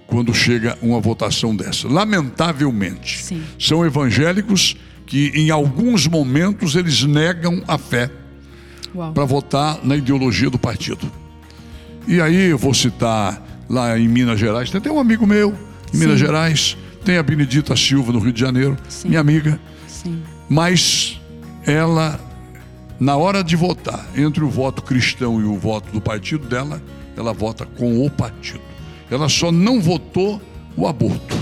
quando 0.05 0.33
chega 0.33 0.77
uma 0.81 0.99
votação 0.99 1.55
dessa. 1.55 1.87
Lamentavelmente, 1.87 3.23
Sim. 3.23 3.43
são 3.59 3.85
evangélicos 3.85 4.75
que 5.05 5.31
em 5.33 5.49
alguns 5.49 6.07
momentos 6.07 6.75
eles 6.75 7.03
negam 7.03 7.63
a 7.67 7.77
fé 7.77 8.11
para 9.13 9.25
votar 9.25 9.79
na 9.83 9.95
ideologia 9.95 10.49
do 10.49 10.59
partido. 10.59 11.11
E 12.07 12.21
aí 12.21 12.49
eu 12.49 12.57
vou 12.57 12.73
citar 12.73 13.41
lá 13.69 13.97
em 13.97 14.07
Minas 14.07 14.39
Gerais, 14.39 14.69
tem 14.69 14.79
até 14.79 14.91
um 14.91 14.99
amigo 14.99 15.25
meu 15.25 15.53
em 15.93 15.97
Minas 15.97 16.19
Sim. 16.19 16.25
Gerais, 16.25 16.77
tem 17.03 17.17
a 17.17 17.23
Benedita 17.23 17.75
Silva 17.75 18.11
no 18.11 18.19
Rio 18.19 18.33
de 18.33 18.39
Janeiro, 18.39 18.77
Sim. 18.89 19.09
minha 19.09 19.21
amiga, 19.21 19.59
Sim. 19.87 20.21
mas 20.49 21.19
ela, 21.65 22.19
na 22.99 23.15
hora 23.17 23.43
de 23.43 23.55
votar, 23.55 24.05
entre 24.15 24.43
o 24.43 24.49
voto 24.49 24.81
cristão 24.81 25.39
e 25.41 25.43
o 25.43 25.57
voto 25.57 25.91
do 25.91 26.01
partido 26.01 26.47
dela, 26.47 26.81
ela 27.15 27.33
vota 27.33 27.65
com 27.65 28.05
o 28.05 28.09
partido. 28.09 28.61
Ela 29.09 29.29
só 29.29 29.51
não 29.51 29.81
votou 29.81 30.41
o 30.75 30.87
aborto. 30.87 31.35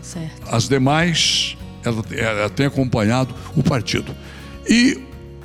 Certo. 0.00 0.42
As 0.50 0.68
demais, 0.68 1.56
ela, 1.84 2.02
ela 2.12 2.50
tem 2.50 2.66
acompanhado 2.66 3.34
o 3.54 3.62
partido. 3.62 4.14
E 4.68 4.98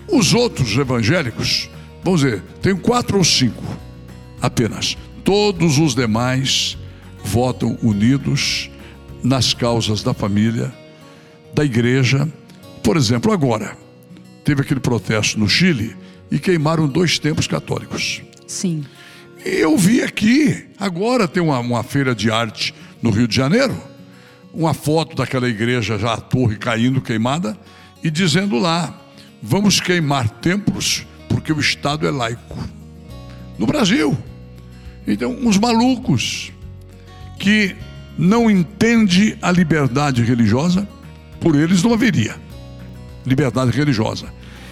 os 0.07 0.33
outros 0.33 0.75
evangélicos, 0.77 1.69
vamos 2.03 2.21
dizer, 2.21 2.41
tem 2.61 2.75
quatro 2.75 3.17
ou 3.17 3.23
cinco 3.23 3.63
apenas. 4.41 4.97
Todos 5.23 5.77
os 5.77 5.95
demais 5.95 6.77
votam 7.23 7.77
unidos 7.81 8.69
nas 9.23 9.53
causas 9.53 10.03
da 10.03 10.13
família, 10.13 10.73
da 11.53 11.63
igreja. 11.63 12.27
Por 12.83 12.97
exemplo, 12.97 13.31
agora, 13.31 13.77
teve 14.43 14.61
aquele 14.61 14.81
protesto 14.81 15.39
no 15.39 15.47
Chile 15.47 15.95
e 16.29 16.37
queimaram 16.37 16.87
dois 16.87 17.17
templos 17.19 17.47
católicos. 17.47 18.21
Sim. 18.45 18.83
E 19.45 19.49
eu 19.49 19.77
vi 19.77 20.01
aqui, 20.01 20.65
agora 20.77 21.27
tem 21.27 21.41
uma, 21.41 21.59
uma 21.59 21.83
feira 21.83 22.13
de 22.13 22.29
arte 22.29 22.73
no 23.01 23.09
Rio 23.09 23.27
de 23.27 23.35
Janeiro, 23.35 23.75
uma 24.53 24.73
foto 24.73 25.15
daquela 25.15 25.47
igreja 25.47 25.97
já 25.97 26.13
a 26.13 26.17
torre 26.17 26.57
caindo, 26.57 27.01
queimada, 27.01 27.57
e 28.03 28.11
dizendo 28.11 28.59
lá: 28.59 28.93
vamos 29.41 29.79
queimar 29.79 30.29
templos 30.29 31.05
porque 31.29 31.51
o 31.51 31.59
Estado 31.59 32.05
é 32.05 32.11
laico. 32.11 32.57
No 33.57 33.65
Brasil. 33.65 34.17
Então, 35.07 35.31
uns 35.41 35.57
malucos 35.57 36.51
que 37.39 37.75
não 38.17 38.49
entende 38.49 39.37
a 39.41 39.51
liberdade 39.51 40.23
religiosa, 40.23 40.87
por 41.39 41.55
eles 41.55 41.83
não 41.83 41.93
haveria 41.93 42.35
liberdade 43.25 43.71
religiosa. 43.71 44.27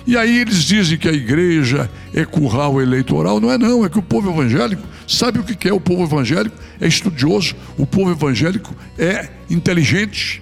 E 0.06 0.18
aí 0.18 0.40
eles 0.40 0.64
dizem 0.64 0.98
que 0.98 1.08
a 1.08 1.14
igreja 1.14 1.90
é 2.14 2.26
curral 2.26 2.82
eleitoral. 2.82 3.40
Não 3.40 3.52
é 3.52 3.58
não, 3.58 3.86
é 3.86 3.90
que 3.90 4.00
o 4.00 4.02
povo 4.02 4.32
evangélico 4.32 4.82
sabe 5.08 5.40
o 5.40 5.44
que 5.44 5.68
é 5.70 5.74
o 5.74 5.80
povo 5.80 6.04
evangélico, 6.04 6.56
é 6.80 6.88
estudioso, 6.88 7.56
o 7.78 7.86
povo 7.86 8.12
evangélico 8.12 8.76
é 8.98 9.30
inteligente. 9.50 10.42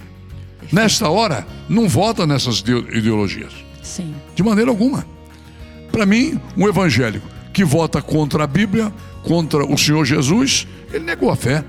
Nesta 0.71 1.09
hora, 1.09 1.45
não 1.67 1.89
vota 1.89 2.25
nessas 2.27 2.59
ideo- 2.59 2.85
ideologias, 2.95 3.51
Sim. 3.81 4.13
de 4.35 4.43
maneira 4.43 4.69
alguma. 4.69 5.05
Para 5.91 6.05
mim, 6.05 6.39
um 6.55 6.67
evangélico 6.67 7.27
que 7.51 7.63
vota 7.63 8.01
contra 8.01 8.43
a 8.43 8.47
Bíblia, 8.47 8.93
contra 9.29 9.63
o 9.63 9.77
Senhor 9.77 10.03
Jesus, 10.05 10.65
ele 10.91 11.05
negou 11.05 11.29
a 11.29 11.35
fé. 11.35 11.63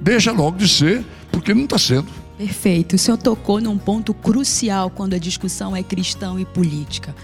Deixa 0.00 0.32
logo 0.32 0.56
de 0.56 0.66
ser, 0.66 1.04
porque 1.30 1.52
não 1.52 1.64
está 1.64 1.76
sendo. 1.76 2.06
Perfeito. 2.38 2.96
O 2.96 2.98
senhor 2.98 3.18
tocou 3.18 3.60
num 3.60 3.76
ponto 3.76 4.14
crucial 4.14 4.88
quando 4.88 5.12
a 5.12 5.18
discussão 5.18 5.76
é 5.76 5.82
cristão 5.82 6.40
e 6.40 6.46
política. 6.46 7.14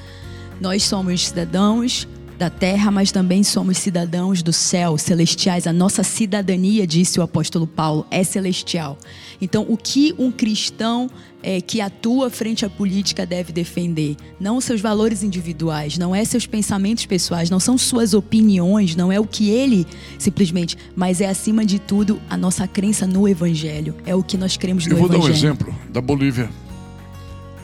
Nós 0.60 0.82
somos 0.82 1.28
cidadãos 1.28 2.06
da 2.40 2.48
terra, 2.48 2.90
mas 2.90 3.12
também 3.12 3.44
somos 3.44 3.76
cidadãos 3.76 4.42
do 4.42 4.50
céu, 4.50 4.96
celestiais. 4.96 5.66
A 5.66 5.74
nossa 5.74 6.02
cidadania, 6.02 6.86
disse 6.86 7.20
o 7.20 7.22
apóstolo 7.22 7.66
Paulo, 7.66 8.06
é 8.10 8.24
celestial. 8.24 8.96
Então, 9.42 9.66
o 9.68 9.76
que 9.76 10.14
um 10.18 10.32
cristão 10.32 11.10
eh, 11.42 11.60
que 11.60 11.82
atua 11.82 12.30
frente 12.30 12.64
à 12.64 12.70
política 12.70 13.26
deve 13.26 13.52
defender? 13.52 14.16
Não 14.40 14.58
seus 14.58 14.80
valores 14.80 15.22
individuais, 15.22 15.98
não 15.98 16.14
é 16.14 16.24
seus 16.24 16.46
pensamentos 16.46 17.04
pessoais, 17.04 17.50
não 17.50 17.60
são 17.60 17.76
suas 17.76 18.14
opiniões, 18.14 18.96
não 18.96 19.12
é 19.12 19.20
o 19.20 19.26
que 19.26 19.50
ele 19.50 19.86
simplesmente, 20.18 20.78
mas 20.96 21.20
é 21.20 21.28
acima 21.28 21.62
de 21.62 21.78
tudo 21.78 22.18
a 22.30 22.38
nossa 22.38 22.66
crença 22.66 23.06
no 23.06 23.28
Evangelho. 23.28 23.94
É 24.06 24.14
o 24.14 24.22
que 24.22 24.38
nós 24.38 24.56
cremos 24.56 24.86
no 24.86 24.94
Eu 24.94 24.96
vou 24.96 25.08
dar 25.10 25.16
Evangelho. 25.16 25.34
um 25.34 25.36
exemplo 25.36 25.74
da 25.90 26.00
Bolívia. 26.00 26.48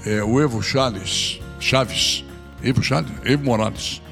É, 0.04 0.22
o 0.22 0.38
Evo 0.38 0.62
Chaves, 0.62 1.40
Chaves, 1.58 2.22
Evo 2.62 2.82
Chaves, 2.82 3.10
Evo 3.24 3.42
Morales. 3.42 4.02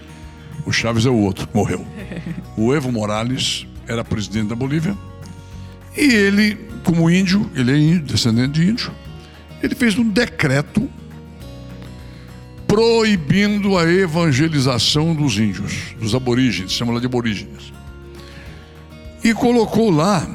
O 0.66 0.72
Chaves 0.72 1.06
é 1.06 1.10
o 1.10 1.16
outro, 1.16 1.48
morreu. 1.52 1.84
O 2.56 2.72
Evo 2.72 2.92
Morales 2.92 3.66
era 3.88 4.04
presidente 4.04 4.48
da 4.48 4.54
Bolívia 4.54 4.96
e 5.96 6.12
ele, 6.12 6.56
como 6.84 7.10
índio, 7.10 7.50
ele 7.54 7.72
é 7.72 7.76
índio, 7.76 8.02
descendente 8.02 8.60
de 8.60 8.70
índio, 8.70 8.92
ele 9.62 9.74
fez 9.74 9.96
um 9.96 10.08
decreto 10.08 10.88
proibindo 12.66 13.78
a 13.78 13.84
evangelização 13.84 15.14
dos 15.14 15.38
índios, 15.38 15.94
dos 16.00 16.14
aborígenes, 16.14 16.72
chama 16.72 16.92
lá 16.92 17.00
de 17.00 17.06
aborígenes. 17.06 17.72
e 19.22 19.32
colocou 19.32 19.90
lá. 19.90 20.28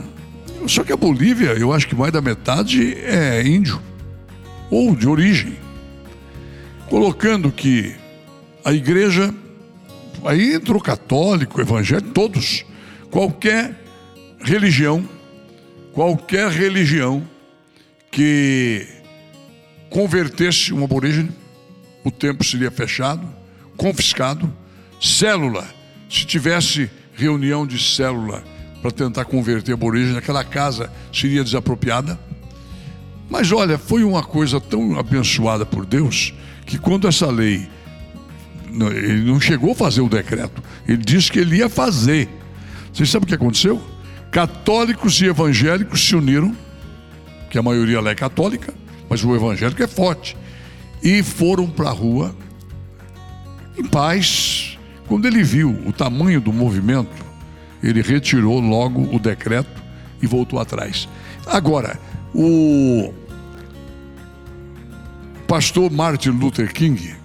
Só 0.66 0.84
que 0.84 0.92
a 0.92 0.98
Bolívia, 0.98 1.50
eu 1.52 1.72
acho 1.74 1.88
que 1.88 1.96
mais 1.96 2.12
da 2.12 2.22
metade 2.22 2.96
é 2.96 3.46
índio, 3.46 3.82
ou 4.70 4.96
de 4.96 5.08
origem. 5.08 5.58
Colocando 6.88 7.52
que 7.52 7.94
a 8.64 8.74
igreja, 8.74 9.34
aí 10.26 10.54
entrou 10.54 10.82
católico, 10.82 11.60
evangélico, 11.62 12.12
todos, 12.12 12.66
qualquer 13.10 13.76
religião, 14.40 15.08
qualquer 15.94 16.50
religião 16.50 17.24
que 18.12 18.88
convertesse 19.90 20.74
um 20.74 20.84
aborígene, 20.84 21.32
o 22.04 22.12
templo 22.12 22.46
seria 22.46 22.72
fechado, 22.72 23.28
confiscado, 23.76 24.52
célula, 25.02 25.68
se 26.10 26.26
tivesse 26.26 26.90
reunião 27.14 27.66
de 27.66 27.78
célula 27.82 28.44
para 28.82 28.92
tentar 28.92 29.26
converter 29.26 29.74
aborígene, 29.74 30.18
aquela 30.18 30.44
casa 30.44 30.92
seria 31.14 31.44
desapropriada. 31.44 32.20
Mas 33.30 33.52
olha, 33.52 33.78
foi 33.78 34.04
uma 34.04 34.24
coisa 34.24 34.60
tão 34.60 34.98
abençoada 34.98 35.66
por 35.66 35.86
Deus 35.86 36.34
que 36.66 36.78
quando 36.78 37.08
essa 37.08 37.30
lei 37.30 37.68
ele 38.72 39.24
não 39.24 39.40
chegou 39.40 39.72
a 39.72 39.76
fazer 39.76 40.02
o 40.02 40.10
decreto, 40.10 40.62
ele 40.88 41.04
disse 41.04 41.32
que 41.32 41.40
ele 41.40 41.58
ia 41.58 41.70
fazer. 41.70 42.30
Vocês 42.94 43.10
sabem 43.10 43.26
o 43.26 43.28
que 43.28 43.36
aconteceu? 43.36 43.82
Católicos 44.32 45.20
e 45.22 45.26
evangélicos 45.26 46.08
se 46.08 46.16
uniram, 46.16 46.56
que 47.50 47.58
a 47.58 47.64
maioria 47.64 48.00
é 48.00 48.16
católica, 48.16 48.74
mas 49.10 49.24
o 49.24 49.36
evangélico 49.36 49.82
é 49.82 49.88
forte, 49.88 50.38
e 51.02 51.24
foram 51.24 51.68
para 51.68 51.90
a 51.90 51.94
rua 51.94 52.36
em 53.78 53.84
paz. 53.86 54.78
Quando 55.08 55.26
ele 55.26 55.42
viu 55.42 55.72
o 55.88 55.92
tamanho 55.92 56.40
do 56.40 56.54
movimento, 56.54 57.26
ele 57.82 58.02
retirou 58.02 58.60
logo 58.60 59.16
o 59.16 59.20
decreto 59.20 59.82
e 60.22 60.28
voltou 60.28 60.60
atrás. 60.60 61.08
Agora, 61.48 62.00
o 62.34 63.12
pastor 65.48 65.90
Martin 65.90 66.30
Luther 66.30 66.72
King, 66.72 67.16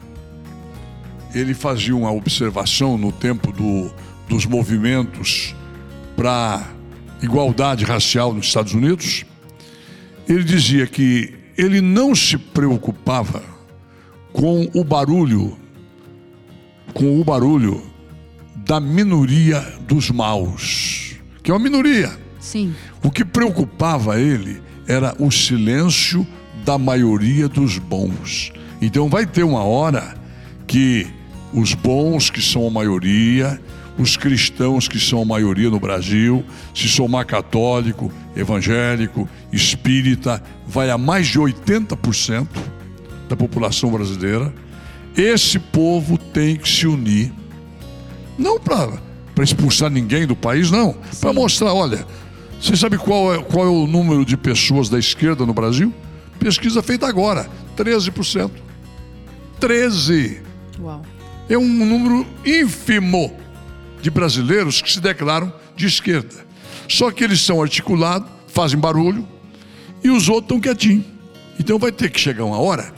ele 1.34 1.52
fazia 1.52 1.96
uma 1.96 2.12
observação 2.12 2.96
no 2.96 3.10
tempo 3.10 3.52
do, 3.52 3.90
dos 4.28 4.46
movimentos 4.46 5.54
para 6.16 6.66
igualdade 7.20 7.84
racial 7.84 8.32
nos 8.32 8.46
Estados 8.46 8.72
Unidos. 8.72 9.24
Ele 10.28 10.44
dizia 10.44 10.86
que 10.86 11.34
ele 11.56 11.80
não 11.80 12.14
se 12.14 12.38
preocupava 12.38 13.42
com 14.32 14.68
o 14.74 14.84
barulho, 14.84 15.56
com 16.92 17.20
o 17.20 17.24
barulho 17.24 17.82
da 18.56 18.80
minoria 18.80 19.60
dos 19.86 20.10
maus, 20.10 21.16
que 21.42 21.50
é 21.50 21.54
uma 21.54 21.60
minoria. 21.60 22.12
Sim. 22.40 22.74
O 23.02 23.10
que 23.10 23.24
preocupava 23.24 24.20
ele 24.20 24.62
era 24.86 25.14
o 25.18 25.30
silêncio 25.30 26.26
da 26.64 26.78
maioria 26.78 27.48
dos 27.48 27.78
bons. 27.78 28.52
Então 28.80 29.08
vai 29.08 29.26
ter 29.26 29.44
uma 29.44 29.62
hora 29.62 30.14
que 30.66 31.06
os 31.54 31.72
bons, 31.72 32.30
que 32.30 32.42
são 32.42 32.66
a 32.66 32.70
maioria, 32.70 33.60
os 33.96 34.16
cristãos, 34.16 34.88
que 34.88 34.98
são 34.98 35.22
a 35.22 35.24
maioria 35.24 35.70
no 35.70 35.78
Brasil, 35.78 36.44
se 36.74 36.88
somar 36.88 37.24
católico, 37.24 38.12
evangélico, 38.34 39.28
espírita, 39.52 40.42
vai 40.66 40.90
a 40.90 40.98
mais 40.98 41.28
de 41.28 41.38
80% 41.38 42.48
da 43.28 43.36
população 43.36 43.90
brasileira. 43.90 44.52
Esse 45.16 45.60
povo 45.60 46.18
tem 46.18 46.56
que 46.56 46.68
se 46.68 46.88
unir, 46.88 47.32
não 48.36 48.58
para 48.58 48.98
expulsar 49.40 49.88
ninguém 49.88 50.26
do 50.26 50.34
país, 50.34 50.72
não, 50.72 50.96
para 51.20 51.32
mostrar: 51.32 51.72
olha, 51.72 52.04
você 52.60 52.76
sabe 52.76 52.98
qual 52.98 53.32
é, 53.32 53.38
qual 53.40 53.64
é 53.64 53.70
o 53.70 53.86
número 53.86 54.24
de 54.24 54.36
pessoas 54.36 54.88
da 54.88 54.98
esquerda 54.98 55.46
no 55.46 55.54
Brasil? 55.54 55.94
Pesquisa 56.40 56.82
feita 56.82 57.06
agora: 57.06 57.48
13%. 57.76 58.50
13%. 59.60 60.42
Uau. 60.80 61.02
É 61.48 61.58
um 61.58 61.68
número 61.68 62.26
ínfimo 62.44 63.36
de 64.00 64.10
brasileiros 64.10 64.80
que 64.80 64.90
se 64.90 65.00
declaram 65.00 65.52
de 65.76 65.86
esquerda. 65.86 66.44
Só 66.88 67.10
que 67.10 67.24
eles 67.24 67.40
são 67.40 67.62
articulados, 67.62 68.28
fazem 68.48 68.78
barulho 68.78 69.26
e 70.02 70.10
os 70.10 70.28
outros 70.28 70.44
estão 70.44 70.60
quietinhos. 70.60 71.04
Então 71.58 71.78
vai 71.78 71.92
ter 71.92 72.10
que 72.10 72.20
chegar 72.20 72.44
uma 72.44 72.58
hora 72.58 72.92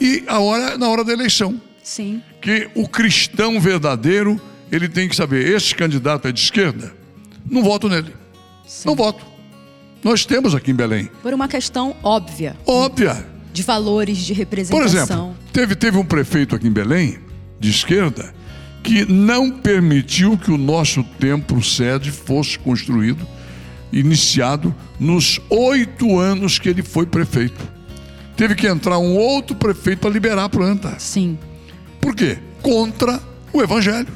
e 0.00 0.24
a 0.26 0.38
hora 0.38 0.76
na 0.76 0.88
hora 0.88 1.04
da 1.04 1.12
eleição. 1.12 1.60
Sim. 1.82 2.22
Que 2.40 2.68
o 2.74 2.88
cristão 2.88 3.60
verdadeiro, 3.60 4.40
ele 4.70 4.88
tem 4.88 5.08
que 5.08 5.16
saber, 5.16 5.48
esse 5.48 5.74
candidato 5.74 6.28
é 6.28 6.32
de 6.32 6.40
esquerda, 6.40 6.92
não 7.48 7.62
voto 7.62 7.88
nele. 7.88 8.12
Sim. 8.66 8.88
Não 8.88 8.96
voto. 8.96 9.24
Nós 10.02 10.24
temos 10.24 10.54
aqui 10.54 10.70
em 10.70 10.74
Belém. 10.74 11.10
Por 11.22 11.32
uma 11.32 11.48
questão 11.48 11.96
óbvia. 12.02 12.56
Óbvia. 12.66 13.26
De 13.52 13.62
valores, 13.62 14.18
de 14.18 14.32
representação. 14.32 14.78
Por 14.78 14.86
exemplo, 14.86 15.36
teve, 15.52 15.74
teve 15.74 15.96
um 15.96 16.04
prefeito 16.04 16.54
aqui 16.54 16.66
em 16.68 16.72
Belém, 16.72 17.18
de 17.58 17.70
esquerda, 17.70 18.34
que 18.82 19.04
não 19.04 19.50
permitiu 19.50 20.38
que 20.38 20.50
o 20.50 20.58
nosso 20.58 21.02
templo 21.18 21.62
sede 21.62 22.10
fosse 22.10 22.58
construído, 22.58 23.26
iniciado 23.92 24.74
nos 24.98 25.40
oito 25.48 26.18
anos 26.18 26.58
que 26.58 26.68
ele 26.68 26.82
foi 26.82 27.06
prefeito. 27.06 27.76
Teve 28.36 28.54
que 28.54 28.66
entrar 28.66 28.98
um 28.98 29.16
outro 29.16 29.56
prefeito 29.56 30.00
para 30.00 30.10
liberar 30.10 30.44
a 30.44 30.48
planta. 30.48 30.98
Sim. 30.98 31.38
Por 32.00 32.14
quê? 32.14 32.38
Contra 32.62 33.20
o 33.52 33.62
evangelho, 33.62 34.12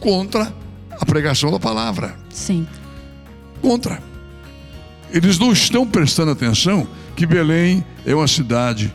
contra 0.00 0.52
a 0.90 1.06
pregação 1.06 1.50
da 1.50 1.60
palavra. 1.60 2.16
Sim. 2.30 2.66
Contra. 3.60 4.02
Eles 5.12 5.38
não 5.38 5.52
estão 5.52 5.86
prestando 5.86 6.32
atenção 6.32 6.88
que 7.14 7.26
Belém 7.26 7.84
é 8.04 8.14
uma 8.14 8.26
cidade 8.26 8.92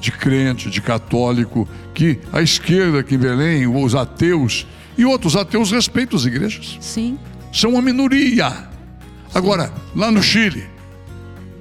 de 0.00 0.10
crente, 0.10 0.70
de 0.70 0.80
católico, 0.80 1.68
que 2.00 2.18
a 2.32 2.40
esquerda 2.40 3.00
aqui 3.00 3.14
em 3.14 3.18
Belém, 3.18 3.66
os 3.66 3.94
ateus 3.94 4.66
e 4.96 5.04
outros 5.04 5.36
ateus 5.36 5.70
respeitam 5.70 6.18
as 6.18 6.24
igrejas. 6.24 6.78
Sim. 6.80 7.18
São 7.52 7.72
uma 7.72 7.82
minoria. 7.82 8.70
Agora, 9.34 9.70
lá 9.94 10.10
no 10.10 10.22
Chile, 10.22 10.64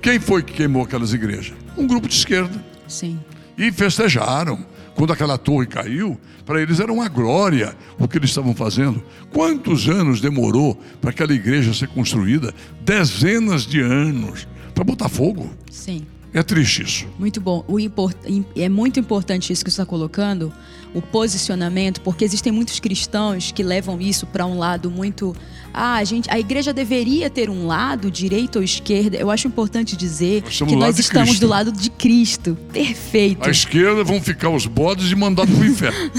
quem 0.01 0.17
foi 0.17 0.41
que 0.41 0.53
queimou 0.53 0.83
aquelas 0.83 1.11
igrejas? 1.11 1.57
Um 1.75 1.85
grupo 1.85 2.07
de 2.07 2.13
esquerda. 2.13 2.63
Sim. 2.87 3.19
E 3.57 3.69
festejaram. 3.69 4.65
Quando 4.95 5.11
aquela 5.11 5.37
torre 5.37 5.67
caiu, 5.67 6.17
para 6.45 6.61
eles 6.61 6.79
era 6.79 6.91
uma 6.91 7.09
glória 7.09 7.75
o 7.97 8.07
que 8.07 8.17
eles 8.17 8.29
estavam 8.29 8.55
fazendo. 8.55 9.03
Quantos 9.33 9.89
anos 9.89 10.21
demorou 10.21 10.81
para 11.01 11.09
aquela 11.09 11.33
igreja 11.33 11.73
ser 11.73 11.89
construída? 11.89 12.53
Dezenas 12.85 13.65
de 13.65 13.81
anos 13.81 14.47
para 14.73 14.85
botar 14.85 15.09
fogo. 15.09 15.49
Sim. 15.69 16.05
É 16.33 16.43
triste 16.43 16.83
isso. 16.83 17.07
Muito 17.17 17.41
bom. 17.41 17.65
Import... 17.79 18.15
É 18.55 18.69
muito 18.69 18.99
importante 18.99 19.51
isso 19.51 19.63
que 19.65 19.71
você 19.71 19.81
está 19.81 19.85
colocando, 19.85 20.53
o 20.93 21.01
posicionamento, 21.01 22.01
porque 22.01 22.23
existem 22.23 22.51
muitos 22.51 22.79
cristãos 22.79 23.51
que 23.51 23.63
levam 23.63 23.99
isso 23.99 24.25
para 24.27 24.45
um 24.45 24.57
lado 24.57 24.91
muito. 24.91 25.35
Ah, 25.73 25.95
a, 25.95 26.03
gente, 26.03 26.29
a 26.31 26.39
igreja 26.39 26.73
deveria 26.73 27.29
ter 27.29 27.49
um 27.49 27.67
lado, 27.67 28.09
direita 28.09 28.59
ou 28.59 28.63
esquerda. 28.63 29.17
Eu 29.17 29.29
acho 29.29 29.47
importante 29.47 29.95
dizer 29.95 30.43
Nós 30.43 30.57
que 30.61 30.75
nós 30.75 30.99
estamos 30.99 31.39
do 31.39 31.47
lado 31.47 31.71
de 31.71 31.89
Cristo. 31.91 32.57
Perfeito. 32.71 33.47
À 33.47 33.51
esquerda 33.51 34.03
vão 34.03 34.21
ficar 34.21 34.49
os 34.49 34.65
bodes 34.65 35.11
e 35.11 35.15
mandados 35.15 35.53
para 35.53 35.63
o 35.63 35.67
inferno. 35.67 36.11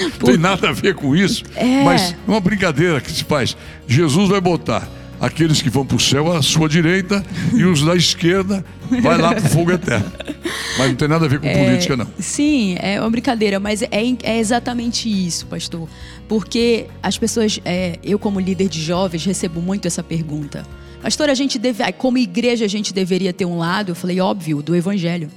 Não 0.00 0.10
tem 0.28 0.36
nada 0.36 0.68
a 0.68 0.72
ver 0.72 0.94
com 0.94 1.16
isso, 1.16 1.44
É. 1.56 1.84
mas 1.84 2.12
é 2.12 2.16
uma 2.26 2.40
brincadeira 2.40 3.00
que 3.00 3.10
se 3.10 3.24
faz. 3.24 3.56
Jesus 3.86 4.28
vai 4.28 4.40
botar 4.40 4.88
aqueles 5.22 5.62
que 5.62 5.70
vão 5.70 5.86
para 5.86 5.96
o 5.96 6.00
céu 6.00 6.32
à 6.32 6.42
sua 6.42 6.68
direita 6.68 7.24
e 7.54 7.64
os 7.64 7.84
da 7.84 7.94
esquerda 7.94 8.64
vai 9.00 9.16
lá 9.16 9.32
para 9.32 9.44
o 9.44 9.48
fogo 9.48 9.70
eterno. 9.70 10.10
Mas 10.76 10.88
não 10.88 10.96
tem 10.96 11.06
nada 11.06 11.26
a 11.26 11.28
ver 11.28 11.38
com 11.38 11.48
política, 11.48 11.96
não. 11.96 12.08
Sim, 12.18 12.74
é 12.80 13.00
uma 13.00 13.08
brincadeira, 13.08 13.60
mas 13.60 13.82
é, 13.82 13.88
é 14.24 14.38
exatamente 14.38 15.08
isso, 15.08 15.46
pastor. 15.46 15.88
Porque 16.26 16.86
as 17.00 17.16
pessoas, 17.16 17.60
é, 17.64 18.00
eu 18.02 18.18
como 18.18 18.40
líder 18.40 18.68
de 18.68 18.82
jovens, 18.82 19.24
recebo 19.24 19.62
muito 19.62 19.86
essa 19.86 20.02
pergunta. 20.02 20.66
Pastor, 21.00 21.30
a 21.30 21.34
gente 21.34 21.56
deve, 21.56 21.90
como 21.92 22.18
igreja 22.18 22.64
a 22.64 22.68
gente 22.68 22.92
deveria 22.92 23.32
ter 23.32 23.44
um 23.44 23.56
lado? 23.56 23.92
Eu 23.92 23.94
falei, 23.94 24.20
óbvio, 24.20 24.60
do 24.60 24.74
evangelho. 24.74 25.30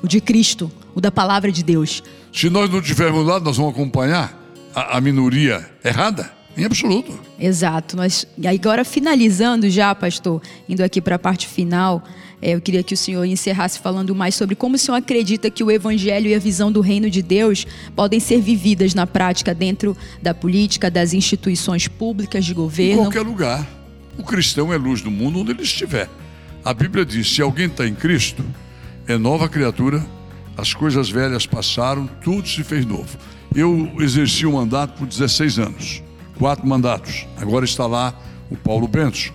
O 0.00 0.06
de 0.06 0.20
Cristo, 0.20 0.70
o 0.94 1.00
da 1.00 1.10
palavra 1.10 1.50
de 1.50 1.64
Deus. 1.64 2.04
Se 2.32 2.48
nós 2.48 2.70
não 2.70 2.80
tivermos 2.80 3.26
lá, 3.26 3.40
nós 3.40 3.56
vamos 3.56 3.72
acompanhar 3.72 4.38
a, 4.72 4.98
a 4.98 5.00
minoria 5.00 5.68
errada? 5.84 6.30
Em 6.56 6.64
absoluto. 6.64 7.18
Exato. 7.38 7.96
Nós, 7.96 8.26
e 8.38 8.46
agora, 8.46 8.84
finalizando 8.84 9.68
já, 9.68 9.94
pastor, 9.94 10.40
indo 10.68 10.82
aqui 10.82 11.00
para 11.00 11.16
a 11.16 11.18
parte 11.18 11.48
final, 11.48 12.02
é, 12.40 12.54
eu 12.54 12.60
queria 12.60 12.82
que 12.82 12.94
o 12.94 12.96
senhor 12.96 13.24
encerrasse 13.24 13.78
falando 13.80 14.14
mais 14.14 14.34
sobre 14.34 14.54
como 14.54 14.76
o 14.76 14.78
senhor 14.78 14.96
acredita 14.96 15.50
que 15.50 15.64
o 15.64 15.70
evangelho 15.70 16.28
e 16.28 16.34
a 16.34 16.38
visão 16.38 16.70
do 16.70 16.80
reino 16.80 17.10
de 17.10 17.22
Deus 17.22 17.66
podem 17.96 18.20
ser 18.20 18.40
vividas 18.40 18.94
na 18.94 19.06
prática 19.06 19.52
dentro 19.52 19.96
da 20.22 20.32
política, 20.32 20.90
das 20.90 21.12
instituições 21.12 21.88
públicas 21.88 22.44
de 22.44 22.52
Em 22.52 22.54
governo. 22.54 23.02
qualquer 23.02 23.22
lugar. 23.22 23.66
O 24.16 24.22
cristão 24.22 24.72
é 24.72 24.76
luz 24.76 25.00
do 25.02 25.10
mundo 25.10 25.40
onde 25.40 25.50
ele 25.50 25.62
estiver. 25.62 26.08
A 26.64 26.72
Bíblia 26.72 27.04
diz: 27.04 27.28
se 27.34 27.42
alguém 27.42 27.66
está 27.66 27.84
em 27.84 27.94
Cristo, 27.96 28.44
é 29.08 29.18
nova 29.18 29.48
criatura, 29.48 30.06
as 30.56 30.72
coisas 30.72 31.10
velhas 31.10 31.46
passaram, 31.46 32.06
tudo 32.22 32.48
se 32.48 32.62
fez 32.62 32.86
novo. 32.86 33.18
Eu 33.54 33.90
exerci 33.98 34.46
o 34.46 34.52
mandato 34.52 34.96
por 34.96 35.06
16 35.06 35.58
anos, 35.58 36.02
quatro 36.38 36.66
mandatos. 36.66 37.26
Agora 37.36 37.64
está 37.64 37.86
lá 37.86 38.14
o 38.50 38.56
Paulo 38.56 38.88
Bento. 38.88 39.32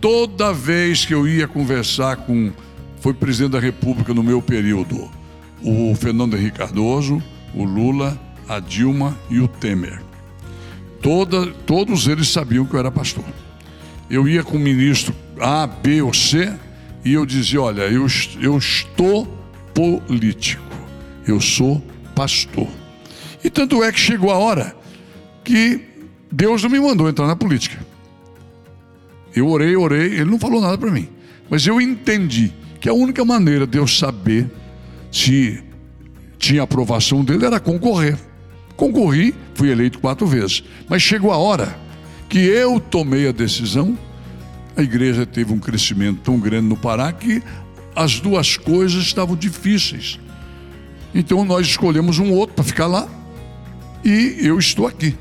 Toda 0.00 0.52
vez 0.52 1.04
que 1.04 1.14
eu 1.14 1.26
ia 1.26 1.48
conversar 1.48 2.16
com. 2.16 2.52
Foi 3.00 3.14
presidente 3.14 3.52
da 3.52 3.60
República 3.60 4.12
no 4.12 4.22
meu 4.22 4.42
período, 4.42 5.08
o 5.62 5.94
Fernando 5.94 6.36
Henrique 6.36 6.58
Cardoso, 6.58 7.22
o 7.54 7.62
Lula, 7.62 8.18
a 8.48 8.58
Dilma 8.58 9.16
e 9.30 9.38
o 9.38 9.46
Temer. 9.46 10.02
Toda, 11.00 11.46
todos 11.66 12.08
eles 12.08 12.28
sabiam 12.28 12.64
que 12.64 12.74
eu 12.74 12.80
era 12.80 12.90
pastor. 12.90 13.24
Eu 14.10 14.26
ia 14.26 14.42
com 14.42 14.56
o 14.56 14.60
ministro 14.60 15.14
A, 15.40 15.66
B 15.66 16.02
ou 16.02 16.12
C 16.12 16.52
e 17.04 17.12
eu 17.12 17.24
dizia: 17.24 17.62
Olha, 17.62 17.82
eu, 17.82 18.06
eu 18.40 18.58
estou 18.58 19.26
político, 19.72 20.64
eu 21.26 21.40
sou 21.40 21.82
pastor. 22.14 22.68
E 23.44 23.50
tanto 23.50 23.84
é 23.84 23.92
que 23.92 24.00
chegou 24.00 24.30
a 24.32 24.38
hora 24.38 24.74
que 25.44 25.95
Deus 26.30 26.62
não 26.62 26.70
me 26.70 26.80
mandou 26.80 27.08
entrar 27.08 27.26
na 27.26 27.36
política. 27.36 27.78
Eu 29.34 29.48
orei, 29.48 29.76
orei, 29.76 30.14
ele 30.14 30.30
não 30.30 30.38
falou 30.38 30.60
nada 30.60 30.78
para 30.78 30.90
mim. 30.90 31.08
Mas 31.48 31.66
eu 31.66 31.80
entendi 31.80 32.52
que 32.80 32.88
a 32.88 32.94
única 32.94 33.24
maneira 33.24 33.66
de 33.66 33.78
eu 33.78 33.86
saber 33.86 34.50
se 35.12 35.62
tinha 36.38 36.62
aprovação 36.62 37.24
dele 37.24 37.44
era 37.44 37.60
concorrer. 37.60 38.18
Concorri, 38.76 39.34
fui 39.54 39.70
eleito 39.70 39.98
quatro 39.98 40.26
vezes. 40.26 40.62
Mas 40.88 41.02
chegou 41.02 41.32
a 41.32 41.36
hora 41.36 41.78
que 42.28 42.38
eu 42.38 42.80
tomei 42.80 43.28
a 43.28 43.32
decisão, 43.32 43.96
a 44.76 44.82
igreja 44.82 45.24
teve 45.24 45.52
um 45.52 45.58
crescimento 45.58 46.20
tão 46.22 46.38
grande 46.38 46.66
no 46.66 46.76
Pará 46.76 47.12
que 47.12 47.42
as 47.94 48.20
duas 48.20 48.56
coisas 48.56 49.02
estavam 49.02 49.34
difíceis. 49.36 50.20
Então 51.14 51.44
nós 51.44 51.66
escolhemos 51.66 52.18
um 52.18 52.30
outro 52.30 52.56
para 52.56 52.64
ficar 52.64 52.86
lá 52.86 53.08
e 54.04 54.36
eu 54.40 54.58
estou 54.58 54.86
aqui. 54.86 55.16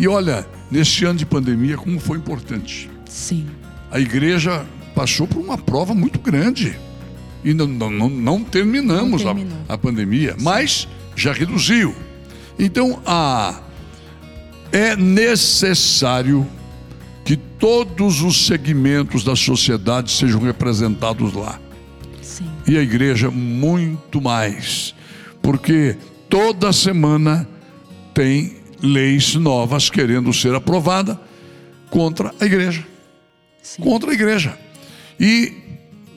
E 0.00 0.08
olha, 0.08 0.46
nesse 0.70 1.04
ano 1.04 1.18
de 1.18 1.26
pandemia, 1.26 1.76
como 1.76 2.00
foi 2.00 2.16
importante. 2.16 2.90
Sim. 3.06 3.46
A 3.90 4.00
igreja 4.00 4.64
passou 4.94 5.26
por 5.26 5.38
uma 5.38 5.58
prova 5.58 5.94
muito 5.94 6.18
grande. 6.18 6.74
E 7.44 7.52
não, 7.52 7.66
não, 7.66 8.08
não 8.08 8.42
terminamos 8.42 9.22
não 9.22 9.32
a, 9.68 9.74
a, 9.74 9.76
pandemia, 9.76 10.34
Sim. 10.38 10.42
mas 10.42 10.88
já 11.14 11.34
reduziu. 11.34 11.94
Então, 12.58 12.98
a, 13.04 13.60
é 14.72 14.96
necessário 14.96 16.46
que 17.22 17.36
todos 17.36 18.22
os 18.22 18.46
segmentos 18.46 19.22
da 19.22 19.36
sociedade 19.36 20.10
sejam 20.12 20.40
representados 20.40 21.34
lá. 21.34 21.60
Sim. 22.22 22.50
E 22.66 22.78
a 22.78 22.80
igreja 22.80 23.30
muito 23.30 24.18
mais. 24.18 24.94
Porque 25.42 25.94
toda 26.26 26.72
semana 26.72 27.46
tem 28.14 28.59
leis 28.82 29.34
novas 29.34 29.90
querendo 29.90 30.32
ser 30.32 30.54
aprovada 30.54 31.20
contra 31.90 32.34
a 32.40 32.44
igreja. 32.44 32.86
Sim. 33.62 33.82
Contra 33.82 34.10
a 34.10 34.14
igreja. 34.14 34.58
E 35.18 35.52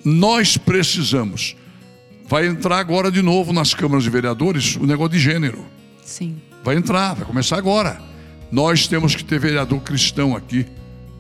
nós 0.03 0.57
precisamos. 0.57 1.55
Vai 2.27 2.47
entrar 2.47 2.79
agora 2.79 3.11
de 3.11 3.21
novo 3.21 3.51
nas 3.51 3.73
câmaras 3.73 4.03
de 4.03 4.09
vereadores 4.09 4.75
o 4.75 4.85
negócio 4.85 5.13
de 5.13 5.19
gênero. 5.19 5.65
Sim. 6.03 6.37
Vai 6.63 6.75
entrar, 6.75 7.13
vai 7.13 7.25
começar 7.25 7.57
agora. 7.57 8.01
Nós 8.51 8.87
temos 8.87 9.15
que 9.15 9.23
ter 9.23 9.39
vereador 9.39 9.81
cristão 9.81 10.35
aqui 10.35 10.65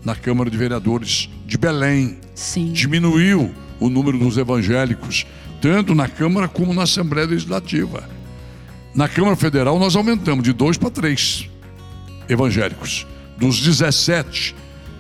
na 0.03 0.15
Câmara 0.15 0.49
de 0.49 0.57
Vereadores 0.57 1.29
de 1.45 1.57
Belém. 1.57 2.17
Sim. 2.35 2.71
Diminuiu 2.71 3.53
o 3.79 3.89
número 3.89 4.17
dos 4.17 4.37
evangélicos, 4.37 5.25
tanto 5.61 5.95
na 5.95 6.07
Câmara 6.07 6.47
como 6.47 6.73
na 6.73 6.83
Assembleia 6.83 7.27
Legislativa. 7.27 8.07
Na 8.93 9.07
Câmara 9.07 9.35
Federal 9.35 9.79
nós 9.79 9.95
aumentamos 9.95 10.43
de 10.43 10.53
dois 10.53 10.77
para 10.77 10.89
três 10.89 11.49
evangélicos. 12.29 13.07
Dos 13.37 13.59
17 13.59 14.55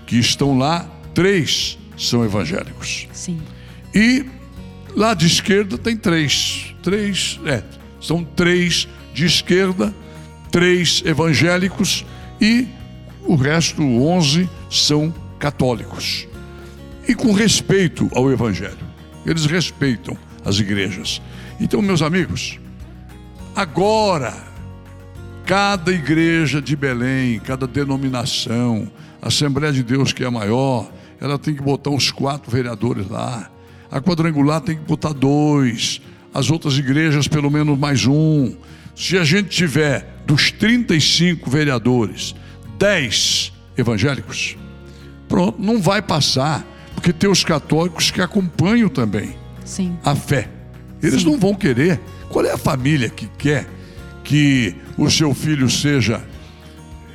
que 0.07 0.17
estão 0.17 0.57
lá, 0.57 0.89
três 1.13 1.77
são 1.97 2.25
evangélicos. 2.25 3.07
Sim. 3.13 3.39
E 3.93 4.25
lá 4.95 5.13
de 5.13 5.27
esquerda 5.27 5.77
tem 5.77 5.95
três. 5.95 6.75
Três, 6.81 7.39
é, 7.45 7.63
são 8.01 8.23
três 8.23 8.87
de 9.13 9.25
esquerda, 9.25 9.93
três 10.51 11.03
evangélicos 11.05 12.05
e 12.41 12.67
o 13.25 13.35
resto, 13.35 13.81
onze, 13.81 14.49
são 14.69 15.13
católicos. 15.39 16.27
E 17.07 17.13
com 17.13 17.31
respeito 17.31 18.09
ao 18.13 18.31
evangelho. 18.31 18.77
Eles 19.25 19.45
respeitam 19.45 20.17
as 20.43 20.57
igrejas. 20.59 21.21
Então, 21.59 21.81
meus 21.81 22.01
amigos, 22.01 22.59
agora, 23.55 24.33
cada 25.45 25.91
igreja 25.91 26.61
de 26.61 26.75
Belém, 26.75 27.39
cada 27.39 27.67
denominação, 27.67 28.89
Assembleia 29.21 29.71
de 29.71 29.83
Deus 29.83 30.11
que 30.11 30.23
é 30.23 30.29
maior, 30.29 30.91
ela 31.19 31.39
tem 31.39 31.55
que 31.55 31.61
botar 31.61 31.89
uns 31.89 32.11
quatro 32.11 32.51
vereadores 32.51 33.07
lá. 33.09 33.49
A 33.89 34.01
quadrangular 34.01 34.59
tem 34.59 34.75
que 34.75 34.83
botar 34.83 35.13
dois. 35.13 36.01
As 36.33 36.49
outras 36.49 36.77
igrejas, 36.77 37.27
pelo 37.27 37.49
menos 37.49 37.77
mais 37.79 38.05
um. 38.05 38.55
Se 38.95 39.17
a 39.17 39.23
gente 39.23 39.49
tiver 39.49 40.21
dos 40.25 40.51
35 40.51 41.49
vereadores, 41.49 42.35
10 42.77 43.53
evangélicos, 43.77 44.57
pronto, 45.29 45.61
não 45.61 45.81
vai 45.81 46.01
passar. 46.01 46.65
Porque 46.93 47.13
tem 47.13 47.29
os 47.29 47.43
católicos 47.43 48.11
que 48.11 48.21
acompanham 48.21 48.89
também 48.89 49.35
Sim. 49.63 49.97
a 50.03 50.15
fé. 50.15 50.49
Eles 51.03 51.21
Sim. 51.21 51.31
não 51.31 51.37
vão 51.37 51.53
querer. 51.53 51.99
Qual 52.29 52.43
é 52.45 52.51
a 52.51 52.57
família 52.57 53.09
que 53.09 53.27
quer 53.37 53.67
que 54.23 54.75
o 54.97 55.09
seu 55.09 55.33
filho 55.33 55.69
seja 55.69 56.23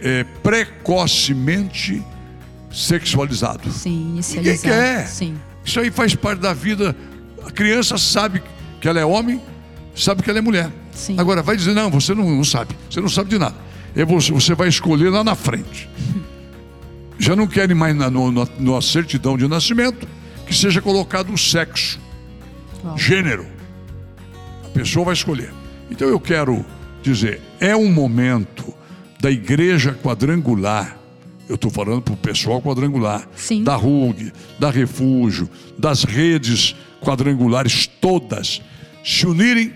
é, 0.00 0.24
precocemente 0.42 2.02
sexualizado. 2.70 3.70
Sim, 3.70 4.10
inicializado. 4.10 4.68
Ninguém 4.68 4.80
quer. 4.80 5.06
Sim. 5.06 5.34
Isso 5.64 5.80
aí 5.80 5.90
faz 5.90 6.14
parte 6.14 6.40
da 6.40 6.52
vida. 6.52 6.94
A 7.44 7.50
criança 7.50 7.96
sabe 7.98 8.42
que 8.80 8.88
ela 8.88 9.00
é 9.00 9.04
homem, 9.04 9.40
sabe 9.94 10.22
que 10.22 10.30
ela 10.30 10.38
é 10.38 10.42
mulher. 10.42 10.70
Sim. 10.92 11.18
Agora, 11.18 11.42
vai 11.42 11.56
dizer, 11.56 11.74
não, 11.74 11.90
você 11.90 12.14
não, 12.14 12.28
não 12.28 12.44
sabe. 12.44 12.76
Você 12.90 13.00
não 13.00 13.08
sabe 13.08 13.30
de 13.30 13.38
nada. 13.38 13.56
É 13.96 14.04
você, 14.04 14.32
você 14.32 14.54
vai 14.54 14.68
escolher 14.68 15.10
lá 15.10 15.24
na 15.24 15.34
frente. 15.34 15.88
Já 17.18 17.34
não 17.34 17.46
querem 17.46 17.74
mais 17.74 17.96
na 17.96 18.08
no, 18.08 18.30
no, 18.30 18.48
na 18.58 18.80
certidão 18.80 19.36
de 19.36 19.48
nascimento 19.48 20.06
que 20.46 20.54
seja 20.54 20.80
colocado 20.80 21.32
o 21.32 21.38
sexo, 21.38 21.98
gênero. 22.96 23.57
Pessoa 24.78 25.06
vai 25.06 25.14
escolher. 25.14 25.52
Então 25.90 26.08
eu 26.08 26.20
quero 26.20 26.64
dizer, 27.02 27.40
é 27.60 27.76
um 27.76 27.90
momento 27.90 28.74
da 29.20 29.30
igreja 29.30 29.92
quadrangular 29.92 30.98
eu 31.48 31.54
estou 31.54 31.70
falando 31.70 32.02
para 32.02 32.12
o 32.12 32.16
pessoal 32.16 32.60
quadrangular, 32.60 33.26
Sim. 33.34 33.64
da 33.64 33.74
RUG, 33.74 34.32
da 34.58 34.70
Refúgio, 34.70 35.48
das 35.78 36.04
redes 36.04 36.76
quadrangulares 37.00 37.86
todas, 37.86 38.60
se 39.02 39.26
unirem 39.26 39.72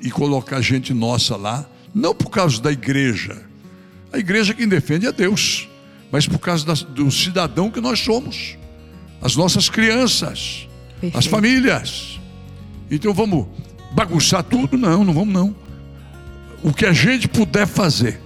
e 0.00 0.10
colocar 0.10 0.60
gente 0.62 0.94
nossa 0.94 1.36
lá, 1.36 1.68
não 1.94 2.14
por 2.14 2.30
causa 2.30 2.60
da 2.60 2.72
igreja. 2.72 3.42
A 4.12 4.18
igreja 4.18 4.54
quem 4.54 4.66
defende 4.66 5.06
é 5.06 5.12
Deus, 5.12 5.68
mas 6.10 6.26
por 6.26 6.38
causa 6.38 6.64
da, 6.64 6.72
do 6.72 7.10
cidadão 7.10 7.70
que 7.70 7.80
nós 7.80 8.00
somos, 8.00 8.56
as 9.20 9.36
nossas 9.36 9.68
crianças, 9.68 10.66
Perfeito. 10.92 11.18
as 11.18 11.26
famílias. 11.26 12.18
Então 12.90 13.12
vamos 13.12 13.46
bagunçar 13.94 14.42
tudo? 14.42 14.76
Não, 14.76 15.04
não 15.04 15.14
vamos 15.14 15.32
não. 15.32 15.54
O 16.62 16.72
que 16.72 16.84
a 16.84 16.92
gente 16.92 17.28
puder 17.28 17.66
fazer 17.66 18.20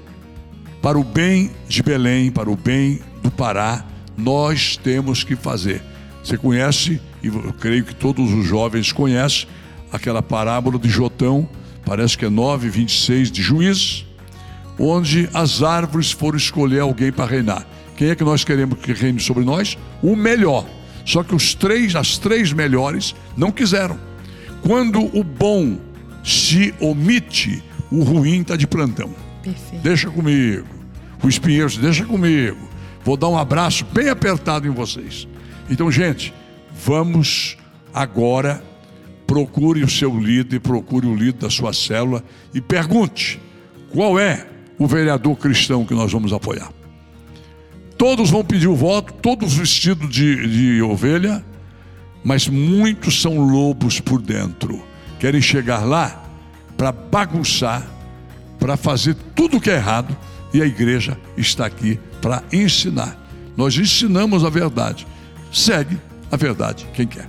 para 0.80 0.98
o 0.98 1.04
bem 1.04 1.50
de 1.68 1.82
Belém, 1.82 2.30
para 2.30 2.50
o 2.50 2.56
bem 2.56 3.00
do 3.22 3.30
Pará, 3.30 3.84
nós 4.16 4.76
temos 4.76 5.22
que 5.22 5.36
fazer. 5.36 5.82
Você 6.22 6.36
conhece, 6.36 7.00
e 7.22 7.28
eu 7.28 7.52
creio 7.58 7.84
que 7.84 7.94
todos 7.94 8.32
os 8.32 8.46
jovens 8.46 8.92
conhecem, 8.92 9.46
aquela 9.92 10.22
parábola 10.22 10.78
de 10.78 10.88
Jotão, 10.88 11.48
parece 11.84 12.16
que 12.16 12.24
é 12.24 12.28
9, 12.28 12.68
26 12.68 13.30
de 13.30 13.42
Juízes, 13.42 14.06
onde 14.78 15.28
as 15.34 15.62
árvores 15.62 16.12
foram 16.12 16.36
escolher 16.36 16.80
alguém 16.80 17.10
para 17.10 17.30
reinar. 17.30 17.66
Quem 17.96 18.10
é 18.10 18.14
que 18.14 18.22
nós 18.22 18.44
queremos 18.44 18.78
que 18.78 18.92
reine 18.92 19.18
sobre 19.18 19.44
nós? 19.44 19.76
O 20.00 20.14
melhor. 20.14 20.64
Só 21.04 21.24
que 21.24 21.34
os 21.34 21.54
três, 21.54 21.96
as 21.96 22.18
três 22.18 22.52
melhores, 22.52 23.14
não 23.36 23.50
quiseram. 23.50 24.07
Quando 24.68 25.00
o 25.16 25.24
bom 25.24 25.78
se 26.22 26.74
omite, 26.78 27.64
o 27.90 28.02
ruim 28.02 28.42
está 28.42 28.54
de 28.54 28.66
plantão. 28.66 29.14
Perfeito. 29.42 29.82
Deixa 29.82 30.10
comigo. 30.10 30.66
O 31.22 31.26
espinheiro, 31.26 31.74
deixa 31.78 32.04
comigo. 32.04 32.58
Vou 33.02 33.16
dar 33.16 33.30
um 33.30 33.38
abraço 33.38 33.86
bem 33.86 34.10
apertado 34.10 34.68
em 34.68 34.70
vocês. 34.70 35.26
Então, 35.70 35.90
gente, 35.90 36.34
vamos 36.84 37.56
agora. 37.94 38.62
Procure 39.26 39.82
o 39.82 39.88
seu 39.88 40.14
líder, 40.20 40.60
procure 40.60 41.06
o 41.06 41.14
líder 41.14 41.38
da 41.38 41.50
sua 41.50 41.72
célula 41.72 42.22
e 42.52 42.60
pergunte 42.60 43.40
qual 43.90 44.20
é 44.20 44.46
o 44.78 44.86
vereador 44.86 45.34
cristão 45.36 45.86
que 45.86 45.94
nós 45.94 46.12
vamos 46.12 46.30
apoiar. 46.30 46.70
Todos 47.96 48.28
vão 48.28 48.44
pedir 48.44 48.68
o 48.68 48.76
voto, 48.76 49.14
todos 49.14 49.54
vestidos 49.54 50.10
de, 50.10 50.46
de 50.46 50.82
ovelha, 50.82 51.42
mas 52.24 52.48
muitos 52.48 53.20
são 53.20 53.38
lobos 53.38 54.00
por 54.00 54.20
dentro. 54.20 54.82
Querem 55.18 55.40
chegar 55.40 55.84
lá 55.84 56.24
para 56.76 56.92
bagunçar 56.92 57.86
para 58.58 58.76
fazer 58.76 59.14
tudo 59.34 59.56
o 59.56 59.60
que 59.60 59.70
é 59.70 59.74
errado 59.74 60.16
e 60.52 60.60
a 60.60 60.66
igreja 60.66 61.18
está 61.36 61.66
aqui 61.66 61.98
para 62.20 62.42
ensinar. 62.52 63.16
Nós 63.56 63.76
ensinamos 63.76 64.44
a 64.44 64.50
verdade. 64.50 65.06
Segue 65.52 65.98
a 66.30 66.36
verdade 66.36 66.86
quem 66.94 67.06
quer. 67.06 67.28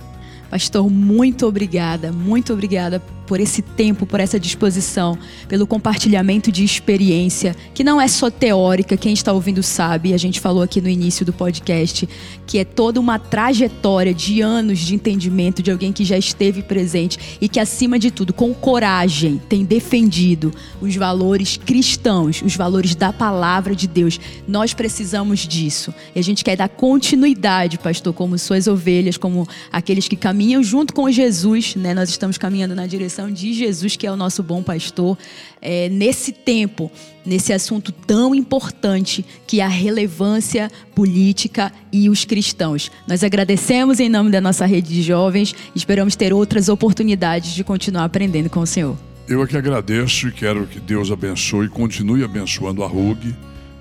Pastor, 0.50 0.90
muito 0.90 1.46
obrigada, 1.46 2.10
muito 2.12 2.52
obrigada 2.52 3.00
por 3.30 3.38
esse 3.38 3.62
tempo, 3.62 4.06
por 4.06 4.18
essa 4.18 4.40
disposição, 4.40 5.16
pelo 5.46 5.64
compartilhamento 5.64 6.50
de 6.50 6.64
experiência, 6.64 7.54
que 7.72 7.84
não 7.84 8.00
é 8.00 8.08
só 8.08 8.28
teórica, 8.28 8.96
quem 8.96 9.12
está 9.12 9.32
ouvindo 9.32 9.62
sabe, 9.62 10.12
a 10.12 10.16
gente 10.16 10.40
falou 10.40 10.64
aqui 10.64 10.80
no 10.80 10.88
início 10.88 11.24
do 11.24 11.32
podcast, 11.32 12.08
que 12.44 12.58
é 12.58 12.64
toda 12.64 12.98
uma 12.98 13.20
trajetória 13.20 14.12
de 14.12 14.40
anos 14.40 14.80
de 14.80 14.96
entendimento 14.96 15.62
de 15.62 15.70
alguém 15.70 15.92
que 15.92 16.04
já 16.04 16.18
esteve 16.18 16.60
presente 16.60 17.38
e 17.40 17.48
que, 17.48 17.60
acima 17.60 18.00
de 18.00 18.10
tudo, 18.10 18.32
com 18.32 18.52
coragem, 18.52 19.40
tem 19.48 19.64
defendido 19.64 20.52
os 20.80 20.96
valores 20.96 21.56
cristãos, 21.56 22.42
os 22.42 22.56
valores 22.56 22.96
da 22.96 23.12
palavra 23.12 23.76
de 23.76 23.86
Deus. 23.86 24.18
Nós 24.48 24.74
precisamos 24.74 25.46
disso. 25.46 25.94
E 26.16 26.18
a 26.18 26.22
gente 26.22 26.42
quer 26.42 26.56
dar 26.56 26.68
continuidade, 26.68 27.78
pastor, 27.78 28.12
como 28.12 28.36
suas 28.36 28.66
ovelhas, 28.66 29.16
como 29.16 29.46
aqueles 29.70 30.08
que 30.08 30.16
caminham 30.16 30.64
junto 30.64 30.92
com 30.92 31.08
Jesus, 31.08 31.76
né? 31.76 31.94
Nós 31.94 32.08
estamos 32.08 32.36
caminhando 32.36 32.74
na 32.74 32.88
direção 32.88 33.19
de 33.28 33.52
Jesus, 33.52 33.96
que 33.96 34.06
é 34.06 34.12
o 34.12 34.16
nosso 34.16 34.40
bom 34.40 34.62
pastor, 34.62 35.18
é, 35.60 35.88
nesse 35.88 36.30
tempo, 36.30 36.90
nesse 37.26 37.52
assunto 37.52 37.90
tão 37.90 38.32
importante 38.32 39.24
que 39.48 39.60
é 39.60 39.64
a 39.64 39.68
relevância 39.68 40.70
política 40.94 41.72
e 41.92 42.08
os 42.08 42.24
cristãos. 42.24 42.90
Nós 43.08 43.24
agradecemos 43.24 43.98
em 43.98 44.08
nome 44.08 44.30
da 44.30 44.40
nossa 44.40 44.64
rede 44.64 44.94
de 44.94 45.02
jovens 45.02 45.54
esperamos 45.74 46.14
ter 46.14 46.32
outras 46.32 46.68
oportunidades 46.68 47.54
de 47.54 47.64
continuar 47.64 48.04
aprendendo 48.04 48.48
com 48.48 48.60
o 48.60 48.66
Senhor. 48.66 48.96
Eu 49.26 49.42
aqui 49.42 49.56
agradeço 49.56 50.28
e 50.28 50.32
quero 50.32 50.66
que 50.66 50.80
Deus 50.80 51.10
abençoe 51.10 51.66
e 51.66 51.68
continue 51.68 52.24
abençoando 52.24 52.82
a 52.82 52.86
RUG, 52.86 53.34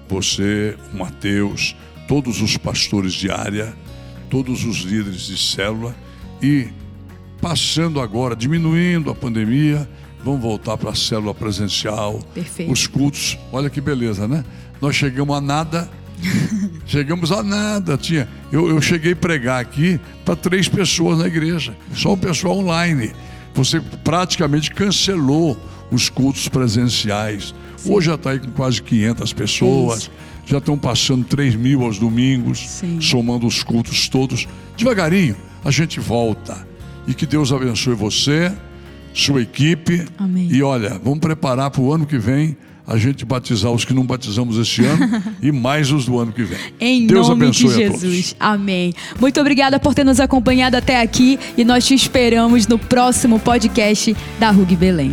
você, 0.07 0.75
o 0.93 0.97
Mateus, 0.97 1.75
todos 2.07 2.41
os 2.41 2.57
pastores 2.57 3.13
de 3.13 3.29
área, 3.29 3.73
todos 4.29 4.63
os 4.63 4.77
líderes 4.77 5.21
de 5.21 5.37
célula 5.37 5.95
e 6.41 6.67
passando 7.41 7.99
agora, 7.99 8.35
diminuindo 8.35 9.09
a 9.09 9.15
pandemia, 9.15 9.89
vamos 10.23 10.41
voltar 10.41 10.77
para 10.77 10.91
a 10.91 10.95
célula 10.95 11.33
presencial. 11.33 12.19
Perfeito. 12.33 12.71
Os 12.71 12.87
cultos, 12.87 13.37
olha 13.51 13.69
que 13.69 13.81
beleza, 13.81 14.27
né? 14.27 14.43
Nós 14.81 14.95
chegamos 14.95 15.35
a 15.35 15.41
nada. 15.41 15.89
chegamos 16.85 17.31
a 17.31 17.41
nada. 17.41 17.97
Tinha, 17.97 18.27
eu, 18.51 18.69
eu 18.69 18.81
cheguei 18.81 19.13
a 19.13 19.15
pregar 19.15 19.61
aqui 19.61 19.99
para 20.25 20.35
três 20.35 20.67
pessoas 20.67 21.19
na 21.19 21.27
igreja, 21.27 21.75
só 21.93 22.13
o 22.13 22.17
pessoal 22.17 22.57
online. 22.57 23.11
Você 23.53 23.81
praticamente 24.03 24.71
cancelou 24.71 25.57
os 25.91 26.09
cultos 26.09 26.47
presenciais. 26.47 27.53
Sim. 27.77 27.93
Hoje 27.93 28.07
já 28.07 28.15
está 28.15 28.31
aí 28.31 28.39
com 28.39 28.51
quase 28.51 28.81
500 28.81 29.33
pessoas. 29.33 29.99
Isso. 30.01 30.11
Já 30.45 30.57
estão 30.57 30.77
passando 30.77 31.25
3 31.25 31.55
mil 31.55 31.83
aos 31.83 31.99
domingos, 31.99 32.59
Sim. 32.67 32.99
somando 32.99 33.45
os 33.45 33.63
cultos 33.63 34.09
todos. 34.09 34.47
Devagarinho, 34.75 35.35
a 35.63 35.69
gente 35.69 35.99
volta 35.99 36.68
e 37.09 37.13
que 37.15 37.25
Deus 37.25 37.51
abençoe 37.51 37.95
você, 37.95 38.51
sua 39.15 39.41
equipe. 39.41 40.05
Amém. 40.15 40.47
E 40.51 40.61
olha, 40.61 41.01
vamos 41.03 41.19
preparar 41.19 41.71
para 41.71 41.81
o 41.81 41.91
ano 41.91 42.05
que 42.05 42.19
vem 42.19 42.55
a 42.85 42.97
gente 42.97 43.25
batizar 43.25 43.71
os 43.71 43.83
que 43.83 43.93
não 43.93 44.05
batizamos 44.05 44.57
este 44.57 44.85
ano 44.85 45.21
e 45.41 45.51
mais 45.51 45.91
os 45.91 46.05
do 46.05 46.19
ano 46.19 46.31
que 46.31 46.43
vem. 46.43 46.59
Em 46.79 47.07
Deus 47.07 47.27
nome 47.27 47.45
abençoe 47.45 47.69
de 47.69 47.75
Jesus. 47.75 48.35
Amém. 48.39 48.93
Muito 49.19 49.41
obrigada 49.41 49.79
por 49.79 49.95
ter 49.95 50.03
nos 50.03 50.19
acompanhado 50.19 50.77
até 50.77 51.01
aqui 51.01 51.39
e 51.57 51.63
nós 51.63 51.85
te 51.85 51.95
esperamos 51.95 52.67
no 52.67 52.77
próximo 52.77 53.39
podcast 53.39 54.15
da 54.39 54.51
RUG 54.51 54.75
Belém. 54.75 55.11